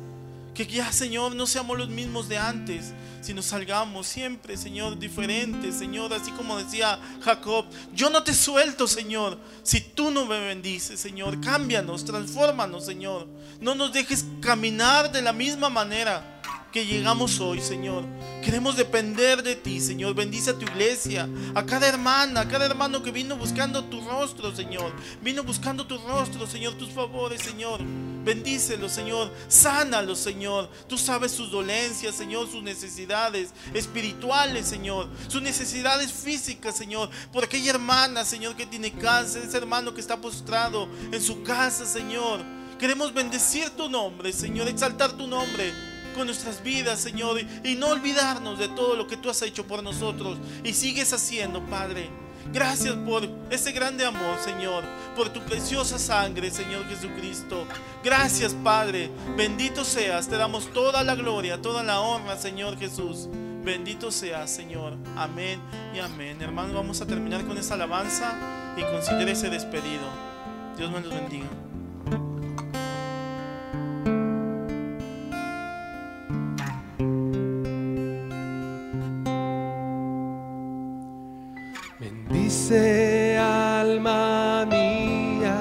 [0.55, 6.13] Que ya, Señor, no seamos los mismos de antes, sino salgamos siempre, Señor, diferentes, Señor,
[6.13, 7.65] así como decía Jacob,
[7.95, 13.27] yo no te suelto, Señor, si tú no me bendices, Señor, cámbianos, transfórmanos, Señor,
[13.61, 16.40] no nos dejes caminar de la misma manera
[16.71, 18.05] que llegamos hoy, Señor.
[18.45, 20.15] Queremos depender de ti, Señor.
[20.15, 24.55] Bendice a tu iglesia, a cada hermana, a cada hermano que vino buscando tu rostro,
[24.55, 24.93] Señor.
[25.21, 27.81] Vino buscando tu rostro, Señor, tus favores, Señor.
[28.25, 29.33] Bendícelo, Señor.
[29.49, 30.71] Sánalo, Señor.
[30.89, 35.09] Tú sabes sus dolencias, Señor, sus necesidades espirituales, Señor.
[35.29, 37.11] Sus necesidades físicas, Señor.
[37.33, 41.85] Por aquella hermana, Señor, que tiene cáncer, ese hermano que está postrado en su casa,
[41.85, 42.41] Señor.
[42.79, 48.59] Queremos bendecir tu nombre, Señor, exaltar tu nombre con nuestras vidas, Señor, y no olvidarnos
[48.59, 52.11] de todo lo que tú has hecho por nosotros y sigues haciendo, Padre.
[52.53, 54.83] Gracias por ese grande amor, Señor,
[55.15, 57.67] por tu preciosa sangre, Señor Jesucristo.
[58.03, 59.11] Gracias, Padre.
[59.37, 60.27] Bendito seas.
[60.27, 63.29] Te damos toda la gloria, toda la honra, Señor Jesús.
[63.63, 64.97] Bendito seas, Señor.
[65.17, 65.61] Amén
[65.95, 66.41] y amén.
[66.41, 68.35] Hermanos, vamos a terminar con esta alabanza
[68.77, 70.09] y considere ese despedido.
[70.77, 71.70] Dios me los bendiga.
[82.73, 85.57] Alma mía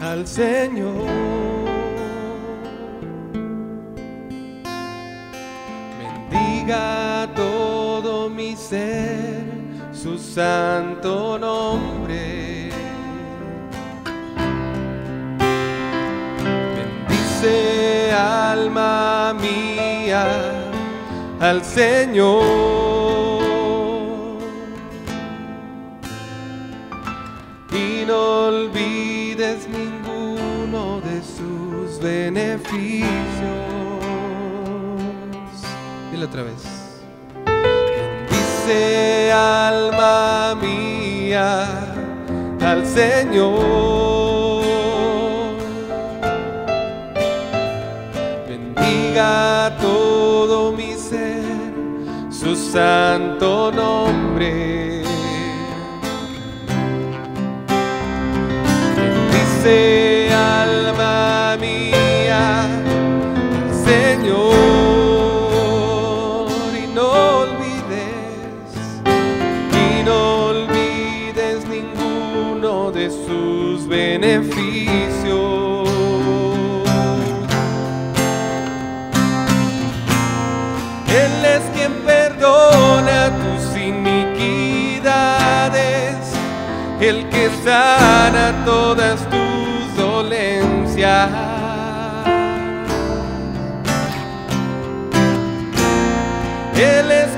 [0.00, 1.04] al Señor.
[6.30, 9.44] Bendiga todo mi ser
[9.92, 12.70] su santo nombre.
[16.76, 20.24] Bendice alma mía
[21.40, 22.89] al Señor.
[28.10, 33.06] No olvides ninguno de sus beneficios.
[36.10, 36.62] Dile otra vez.
[37.96, 41.66] Bendice alma mía
[42.60, 44.64] al Señor.
[48.48, 51.44] Bendiga todo mi ser
[52.30, 54.79] su santo nombre.
[59.62, 62.66] Bendice alma mía,
[63.84, 64.48] Señor,
[66.74, 67.06] y no
[67.40, 68.70] olvides,
[69.72, 74.70] y no olvides ninguno de sus beneficios.
[81.08, 84.96] Él es quien perdona tus iniquidades,
[87.00, 89.20] el que sana todas
[90.22, 91.30] dolencias.
[96.74, 97.29] Él es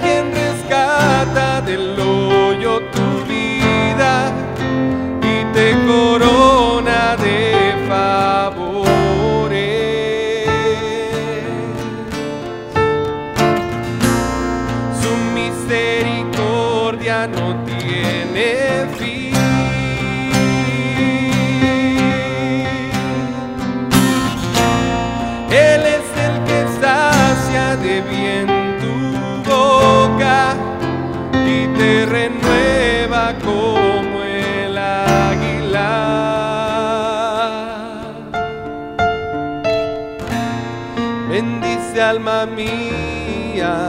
[41.42, 43.88] Bendice alma mía,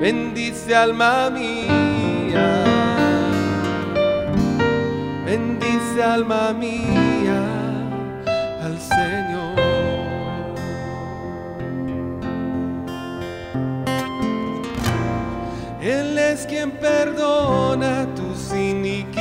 [0.00, 2.64] bendice alma mía,
[5.24, 7.40] bendice alma mía
[8.60, 9.54] al Señor.
[15.80, 19.12] Él es quien perdona tus iniquidades,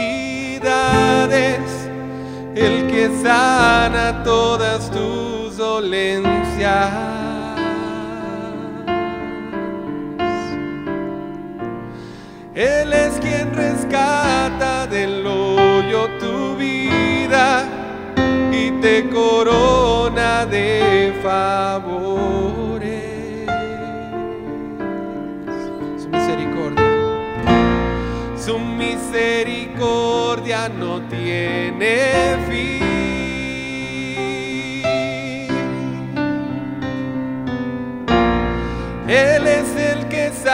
[2.56, 5.17] el que sana todas tus
[5.78, 6.90] dolencias.
[12.56, 17.64] Él es quien rescata del hoyo tu vida
[18.52, 22.88] y te corona de favores.
[26.02, 26.86] Su misericordia,
[28.36, 32.37] su misericordia no tiene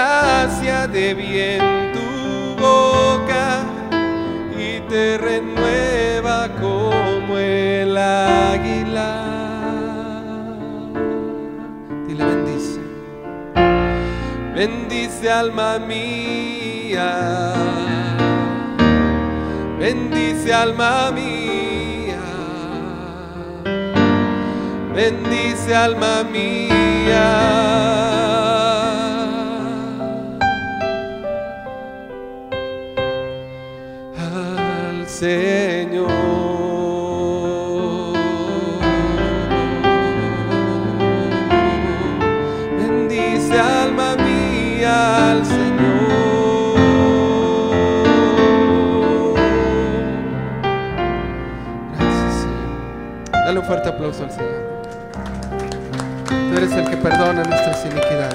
[0.03, 1.61] sacia de bien
[1.95, 3.63] tu boca
[4.57, 9.11] y te renueva como el águila.
[12.07, 12.81] Dile bendice.
[14.55, 17.11] Bendice alma mía.
[19.79, 22.19] Bendice alma mía.
[24.95, 28.12] bendice alma mía.
[35.23, 36.11] Señor.
[42.77, 45.93] Bendice alma mía al Señor.
[51.97, 53.31] Gracias, Señor.
[53.31, 54.83] Dale un fuerte aplauso al Señor.
[56.27, 58.32] Tú eres el que perdona nuestras iniquidades.